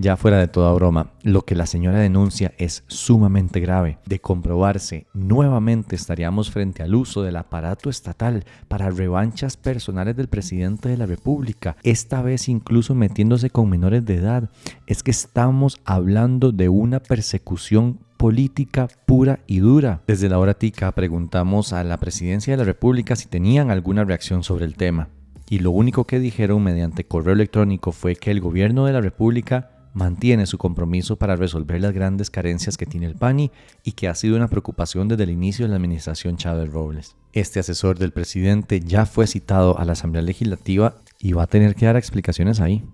Ya 0.00 0.16
fuera 0.16 0.38
de 0.38 0.48
toda 0.48 0.72
broma, 0.72 1.10
lo 1.24 1.42
que 1.42 1.54
la 1.54 1.66
señora 1.66 1.98
denuncia 1.98 2.54
es 2.56 2.84
sumamente 2.86 3.60
grave. 3.60 3.98
De 4.06 4.18
comprobarse, 4.18 5.06
nuevamente 5.12 5.94
estaríamos 5.94 6.50
frente 6.50 6.82
al 6.82 6.94
uso 6.94 7.22
del 7.22 7.36
aparato 7.36 7.90
estatal 7.90 8.44
para 8.66 8.88
revanchas 8.88 9.58
personales 9.58 10.16
del 10.16 10.28
presidente 10.28 10.88
de 10.88 10.96
la 10.96 11.04
República, 11.04 11.76
esta 11.82 12.22
vez 12.22 12.48
incluso 12.48 12.94
metiéndose 12.94 13.50
con 13.50 13.68
menores 13.68 14.06
de 14.06 14.14
edad. 14.14 14.48
Es 14.86 15.02
que 15.02 15.10
estamos 15.10 15.78
hablando 15.84 16.50
de 16.50 16.70
una 16.70 17.00
persecución 17.00 17.98
política 18.16 18.88
pura 19.04 19.40
y 19.46 19.58
dura. 19.58 20.00
Desde 20.06 20.30
la 20.30 20.38
hora 20.38 20.54
tica 20.54 20.92
preguntamos 20.92 21.74
a 21.74 21.84
la 21.84 21.98
presidencia 21.98 22.54
de 22.54 22.56
la 22.56 22.64
República 22.64 23.16
si 23.16 23.28
tenían 23.28 23.70
alguna 23.70 24.04
reacción 24.04 24.44
sobre 24.44 24.64
el 24.64 24.76
tema. 24.76 25.10
Y 25.50 25.58
lo 25.58 25.72
único 25.72 26.06
que 26.06 26.20
dijeron 26.20 26.62
mediante 26.62 27.04
correo 27.04 27.34
electrónico 27.34 27.90
fue 27.90 28.14
que 28.14 28.30
el 28.30 28.40
gobierno 28.40 28.86
de 28.86 28.92
la 28.92 29.00
República 29.00 29.69
mantiene 29.92 30.46
su 30.46 30.58
compromiso 30.58 31.16
para 31.16 31.36
resolver 31.36 31.80
las 31.80 31.92
grandes 31.92 32.30
carencias 32.30 32.76
que 32.76 32.86
tiene 32.86 33.06
el 33.06 33.16
PANI 33.16 33.50
y 33.84 33.92
que 33.92 34.08
ha 34.08 34.14
sido 34.14 34.36
una 34.36 34.48
preocupación 34.48 35.08
desde 35.08 35.24
el 35.24 35.30
inicio 35.30 35.64
de 35.64 35.70
la 35.70 35.76
administración 35.76 36.36
Chávez 36.36 36.70
Robles. 36.70 37.16
Este 37.32 37.60
asesor 37.60 37.98
del 37.98 38.12
presidente 38.12 38.80
ya 38.80 39.06
fue 39.06 39.26
citado 39.26 39.78
a 39.78 39.84
la 39.84 39.92
Asamblea 39.92 40.22
Legislativa 40.22 40.96
y 41.18 41.32
va 41.32 41.44
a 41.44 41.46
tener 41.46 41.74
que 41.74 41.86
dar 41.86 41.96
explicaciones 41.96 42.60
ahí. 42.60 42.84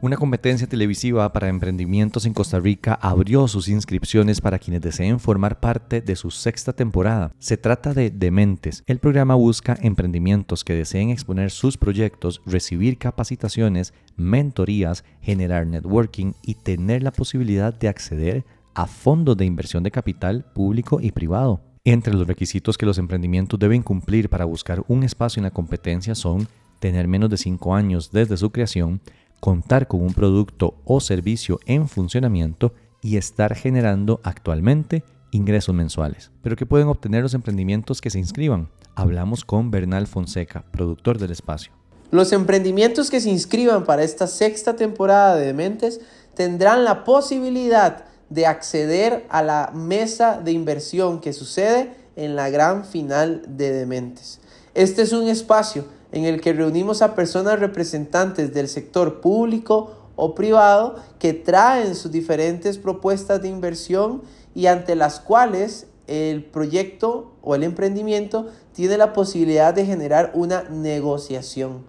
Una 0.00 0.16
competencia 0.16 0.68
televisiva 0.68 1.32
para 1.32 1.48
emprendimientos 1.48 2.24
en 2.24 2.32
Costa 2.32 2.60
Rica 2.60 2.94
abrió 3.02 3.48
sus 3.48 3.68
inscripciones 3.68 4.40
para 4.40 4.60
quienes 4.60 4.80
deseen 4.80 5.18
formar 5.18 5.58
parte 5.58 6.00
de 6.00 6.14
su 6.14 6.30
sexta 6.30 6.72
temporada. 6.72 7.32
Se 7.40 7.56
trata 7.56 7.92
de 7.94 8.10
Dementes. 8.10 8.84
El 8.86 9.00
programa 9.00 9.34
busca 9.34 9.76
emprendimientos 9.82 10.62
que 10.62 10.74
deseen 10.74 11.10
exponer 11.10 11.50
sus 11.50 11.76
proyectos, 11.76 12.40
recibir 12.46 12.96
capacitaciones, 12.96 13.92
mentorías, 14.16 15.02
generar 15.20 15.66
networking 15.66 16.32
y 16.44 16.54
tener 16.54 17.02
la 17.02 17.10
posibilidad 17.10 17.74
de 17.74 17.88
acceder 17.88 18.44
a 18.74 18.86
fondos 18.86 19.36
de 19.36 19.46
inversión 19.46 19.82
de 19.82 19.90
capital 19.90 20.44
público 20.54 21.00
y 21.00 21.10
privado. 21.10 21.60
Entre 21.82 22.14
los 22.14 22.28
requisitos 22.28 22.78
que 22.78 22.86
los 22.86 22.98
emprendimientos 22.98 23.58
deben 23.58 23.82
cumplir 23.82 24.28
para 24.28 24.44
buscar 24.44 24.84
un 24.86 25.02
espacio 25.02 25.40
en 25.40 25.44
la 25.44 25.50
competencia 25.50 26.14
son 26.14 26.46
tener 26.78 27.08
menos 27.08 27.30
de 27.30 27.36
5 27.36 27.74
años 27.74 28.12
desde 28.12 28.36
su 28.36 28.50
creación, 28.50 29.00
contar 29.40 29.88
con 29.88 30.02
un 30.02 30.14
producto 30.14 30.74
o 30.84 31.00
servicio 31.00 31.60
en 31.66 31.88
funcionamiento 31.88 32.74
y 33.02 33.16
estar 33.16 33.54
generando 33.54 34.20
actualmente 34.24 35.04
ingresos 35.30 35.74
mensuales. 35.74 36.30
Pero 36.42 36.56
que 36.56 36.66
pueden 36.66 36.88
obtener 36.88 37.22
los 37.22 37.34
emprendimientos 37.34 38.00
que 38.00 38.10
se 38.10 38.18
inscriban? 38.18 38.68
Hablamos 38.94 39.44
con 39.44 39.70
Bernal 39.70 40.06
Fonseca, 40.06 40.64
productor 40.72 41.18
del 41.18 41.30
espacio. 41.30 41.72
Los 42.10 42.32
emprendimientos 42.32 43.10
que 43.10 43.20
se 43.20 43.30
inscriban 43.30 43.84
para 43.84 44.02
esta 44.02 44.26
sexta 44.26 44.76
temporada 44.76 45.36
de 45.36 45.46
Dementes 45.46 46.00
tendrán 46.34 46.84
la 46.84 47.04
posibilidad 47.04 48.06
de 48.30 48.46
acceder 48.46 49.26
a 49.28 49.42
la 49.42 49.70
mesa 49.74 50.40
de 50.40 50.52
inversión 50.52 51.20
que 51.20 51.32
sucede 51.32 51.94
en 52.16 52.34
la 52.34 52.50
gran 52.50 52.84
final 52.84 53.42
de 53.46 53.72
Dementes. 53.72 54.40
Este 54.74 55.02
es 55.02 55.12
un 55.12 55.28
espacio 55.28 55.84
en 56.12 56.24
el 56.24 56.40
que 56.40 56.52
reunimos 56.52 57.02
a 57.02 57.14
personas 57.14 57.60
representantes 57.60 58.54
del 58.54 58.68
sector 58.68 59.20
público 59.20 59.94
o 60.16 60.34
privado 60.34 60.96
que 61.18 61.32
traen 61.32 61.94
sus 61.94 62.10
diferentes 62.10 62.78
propuestas 62.78 63.40
de 63.42 63.48
inversión 63.48 64.22
y 64.54 64.66
ante 64.66 64.96
las 64.96 65.20
cuales 65.20 65.86
el 66.08 66.44
proyecto 66.44 67.32
o 67.42 67.54
el 67.54 67.62
emprendimiento 67.62 68.48
tiene 68.72 68.96
la 68.96 69.12
posibilidad 69.12 69.74
de 69.74 69.84
generar 69.84 70.32
una 70.34 70.64
negociación. 70.64 71.84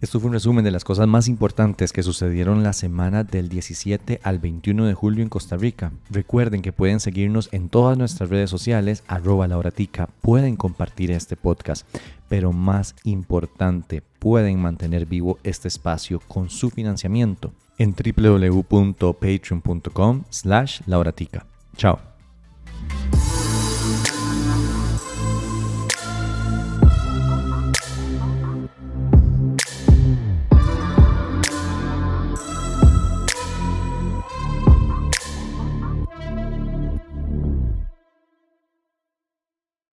Esto 0.00 0.18
fue 0.18 0.28
un 0.28 0.34
resumen 0.34 0.64
de 0.64 0.70
las 0.70 0.82
cosas 0.82 1.06
más 1.06 1.28
importantes 1.28 1.92
que 1.92 2.02
sucedieron 2.02 2.62
la 2.62 2.72
semana 2.72 3.22
del 3.22 3.50
17 3.50 4.20
al 4.22 4.38
21 4.38 4.86
de 4.86 4.94
julio 4.94 5.22
en 5.22 5.28
Costa 5.28 5.58
Rica. 5.58 5.92
Recuerden 6.08 6.62
que 6.62 6.72
pueden 6.72 7.00
seguirnos 7.00 7.50
en 7.52 7.68
todas 7.68 7.98
nuestras 7.98 8.30
redes 8.30 8.48
sociales, 8.48 9.04
arroba 9.08 9.46
lauratica, 9.46 10.08
pueden 10.22 10.56
compartir 10.56 11.10
este 11.10 11.36
podcast, 11.36 11.86
pero 12.30 12.54
más 12.54 12.94
importante, 13.04 14.02
pueden 14.18 14.58
mantener 14.58 15.04
vivo 15.04 15.38
este 15.42 15.68
espacio 15.68 16.18
con 16.20 16.48
su 16.48 16.70
financiamiento 16.70 17.52
en 17.76 17.94
www.patreon.com 17.94 20.24
slash 20.30 20.80
lauratica. 20.86 21.44
Chao. 21.76 22.09